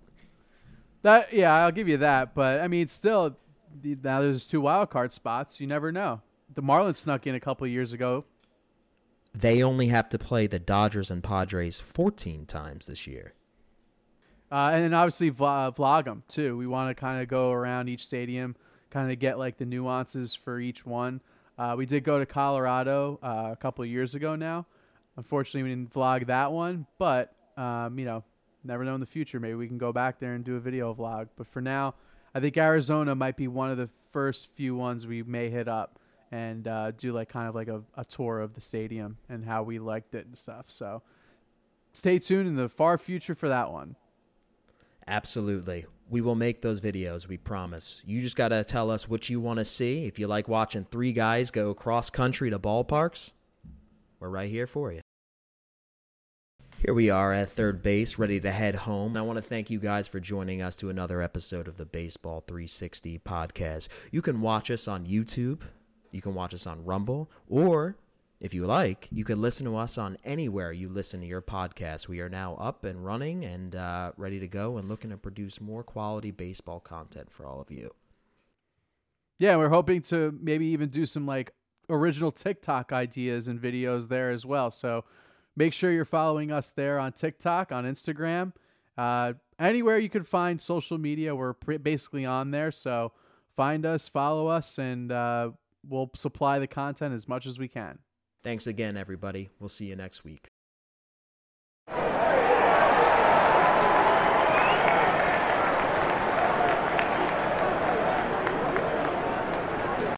That 1.02 1.32
yeah, 1.32 1.52
I'll 1.52 1.72
give 1.72 1.88
you 1.88 1.98
that, 1.98 2.34
but 2.34 2.60
I 2.60 2.68
mean, 2.68 2.88
still, 2.88 3.36
now 3.84 4.22
there's 4.22 4.46
two 4.46 4.60
wild 4.60 4.90
card 4.90 5.12
spots. 5.12 5.60
You 5.60 5.66
never 5.66 5.92
know. 5.92 6.22
The 6.54 6.62
Marlins 6.62 6.96
snuck 6.96 7.26
in 7.26 7.34
a 7.34 7.40
couple 7.40 7.66
years 7.66 7.92
ago. 7.92 8.24
They 9.34 9.62
only 9.62 9.88
have 9.88 10.08
to 10.08 10.18
play 10.18 10.46
the 10.46 10.58
Dodgers 10.58 11.10
and 11.10 11.22
Padres 11.22 11.78
14 11.78 12.46
times 12.46 12.86
this 12.86 13.06
year. 13.06 13.34
Uh, 14.50 14.70
and 14.72 14.82
then 14.82 14.94
obviously 14.94 15.30
vlog, 15.30 15.76
vlog 15.76 16.04
them 16.04 16.22
too. 16.28 16.56
We 16.56 16.66
want 16.66 16.88
to 16.90 16.98
kind 16.98 17.20
of 17.20 17.28
go 17.28 17.52
around 17.52 17.88
each 17.88 18.04
stadium, 18.04 18.56
kind 18.90 19.12
of 19.12 19.18
get 19.18 19.38
like 19.38 19.58
the 19.58 19.66
nuances 19.66 20.34
for 20.34 20.58
each 20.58 20.86
one. 20.86 21.20
Uh, 21.58 21.74
we 21.76 21.86
did 21.86 22.04
go 22.04 22.18
to 22.18 22.26
Colorado 22.26 23.18
uh, 23.22 23.50
a 23.52 23.56
couple 23.56 23.84
years 23.84 24.14
ago 24.14 24.36
now. 24.36 24.64
Unfortunately, 25.16 25.64
we 25.64 25.70
didn't 25.70 25.92
vlog 25.92 26.26
that 26.28 26.52
one, 26.52 26.86
but 26.98 27.34
um, 27.56 27.98
you 27.98 28.04
know, 28.04 28.22
never 28.64 28.84
know 28.84 28.94
in 28.94 29.00
the 29.00 29.06
future. 29.06 29.40
Maybe 29.40 29.54
we 29.54 29.66
can 29.66 29.78
go 29.78 29.92
back 29.92 30.20
there 30.20 30.34
and 30.34 30.44
do 30.44 30.56
a 30.56 30.60
video 30.60 30.94
vlog. 30.94 31.28
But 31.36 31.48
for 31.48 31.60
now, 31.60 31.94
I 32.34 32.40
think 32.40 32.56
Arizona 32.56 33.14
might 33.14 33.36
be 33.36 33.48
one 33.48 33.70
of 33.70 33.76
the 33.76 33.88
first 34.12 34.48
few 34.48 34.76
ones 34.76 35.06
we 35.06 35.22
may 35.22 35.50
hit 35.50 35.68
up 35.68 35.98
and 36.30 36.68
uh, 36.68 36.92
do 36.92 37.12
like 37.12 37.28
kind 37.28 37.48
of 37.48 37.54
like 37.54 37.68
a, 37.68 37.82
a 37.96 38.04
tour 38.04 38.40
of 38.40 38.54
the 38.54 38.60
stadium 38.60 39.16
and 39.28 39.44
how 39.44 39.62
we 39.62 39.78
liked 39.78 40.14
it 40.14 40.26
and 40.26 40.36
stuff. 40.36 40.66
So 40.68 41.02
stay 41.92 42.18
tuned 42.18 42.46
in 42.46 42.56
the 42.56 42.68
far 42.68 42.98
future 42.98 43.34
for 43.34 43.48
that 43.48 43.72
one. 43.72 43.96
Absolutely. 45.08 45.86
We 46.10 46.20
will 46.20 46.34
make 46.34 46.60
those 46.60 46.80
videos, 46.80 47.26
we 47.26 47.38
promise. 47.38 48.02
You 48.04 48.20
just 48.20 48.36
got 48.36 48.48
to 48.48 48.62
tell 48.62 48.90
us 48.90 49.08
what 49.08 49.28
you 49.30 49.40
want 49.40 49.58
to 49.58 49.64
see. 49.64 50.04
If 50.04 50.18
you 50.18 50.26
like 50.26 50.48
watching 50.48 50.84
three 50.84 51.12
guys 51.12 51.50
go 51.50 51.72
cross 51.72 52.10
country 52.10 52.50
to 52.50 52.58
ballparks, 52.58 53.32
we're 54.20 54.28
right 54.28 54.50
here 54.50 54.66
for 54.66 54.92
you. 54.92 55.00
Here 56.84 56.94
we 56.94 57.10
are 57.10 57.32
at 57.32 57.48
third 57.48 57.82
base, 57.82 58.18
ready 58.18 58.38
to 58.38 58.52
head 58.52 58.74
home. 58.74 59.16
I 59.16 59.22
want 59.22 59.38
to 59.38 59.42
thank 59.42 59.70
you 59.70 59.78
guys 59.78 60.06
for 60.06 60.20
joining 60.20 60.62
us 60.62 60.76
to 60.76 60.90
another 60.90 61.22
episode 61.22 61.68
of 61.68 61.76
the 61.76 61.86
Baseball 61.86 62.44
360 62.46 63.18
podcast. 63.18 63.88
You 64.12 64.22
can 64.22 64.40
watch 64.40 64.70
us 64.70 64.86
on 64.86 65.06
YouTube, 65.06 65.62
you 66.12 66.22
can 66.22 66.34
watch 66.34 66.54
us 66.54 66.66
on 66.66 66.84
Rumble, 66.84 67.30
or 67.48 67.96
if 68.40 68.54
you 68.54 68.66
like, 68.66 69.08
you 69.10 69.24
can 69.24 69.40
listen 69.40 69.66
to 69.66 69.76
us 69.76 69.98
on 69.98 70.16
anywhere 70.24 70.72
you 70.72 70.88
listen 70.88 71.20
to 71.20 71.26
your 71.26 71.42
podcast. 71.42 72.06
We 72.06 72.20
are 72.20 72.28
now 72.28 72.54
up 72.54 72.84
and 72.84 73.04
running 73.04 73.44
and 73.44 73.74
uh, 73.74 74.12
ready 74.16 74.38
to 74.38 74.46
go 74.46 74.76
and 74.76 74.88
looking 74.88 75.10
to 75.10 75.16
produce 75.16 75.60
more 75.60 75.82
quality 75.82 76.30
baseball 76.30 76.78
content 76.78 77.32
for 77.32 77.46
all 77.46 77.60
of 77.60 77.70
you. 77.70 77.90
Yeah, 79.40 79.56
we're 79.56 79.68
hoping 79.68 80.02
to 80.02 80.36
maybe 80.40 80.66
even 80.66 80.88
do 80.88 81.04
some 81.04 81.26
like 81.26 81.52
original 81.90 82.30
TikTok 82.30 82.92
ideas 82.92 83.48
and 83.48 83.60
videos 83.60 84.08
there 84.08 84.30
as 84.30 84.46
well. 84.46 84.70
So 84.70 85.04
make 85.56 85.72
sure 85.72 85.90
you're 85.90 86.04
following 86.04 86.52
us 86.52 86.70
there 86.70 87.00
on 87.00 87.12
TikTok, 87.12 87.72
on 87.72 87.84
Instagram, 87.84 88.52
uh, 88.96 89.32
anywhere 89.58 89.98
you 89.98 90.08
can 90.08 90.22
find 90.24 90.60
social 90.60 90.98
media. 90.98 91.34
We're 91.34 91.54
basically 91.54 92.24
on 92.24 92.52
there. 92.52 92.70
So 92.70 93.12
find 93.56 93.84
us, 93.84 94.06
follow 94.06 94.46
us, 94.46 94.78
and 94.78 95.10
uh, 95.10 95.50
we'll 95.88 96.10
supply 96.14 96.60
the 96.60 96.66
content 96.68 97.14
as 97.14 97.26
much 97.26 97.46
as 97.46 97.58
we 97.58 97.66
can. 97.66 97.98
Thanks 98.42 98.66
again, 98.66 98.96
everybody. 98.96 99.50
We'll 99.58 99.68
see 99.68 99.86
you 99.86 99.96
next 99.96 100.24
week. 100.24 100.48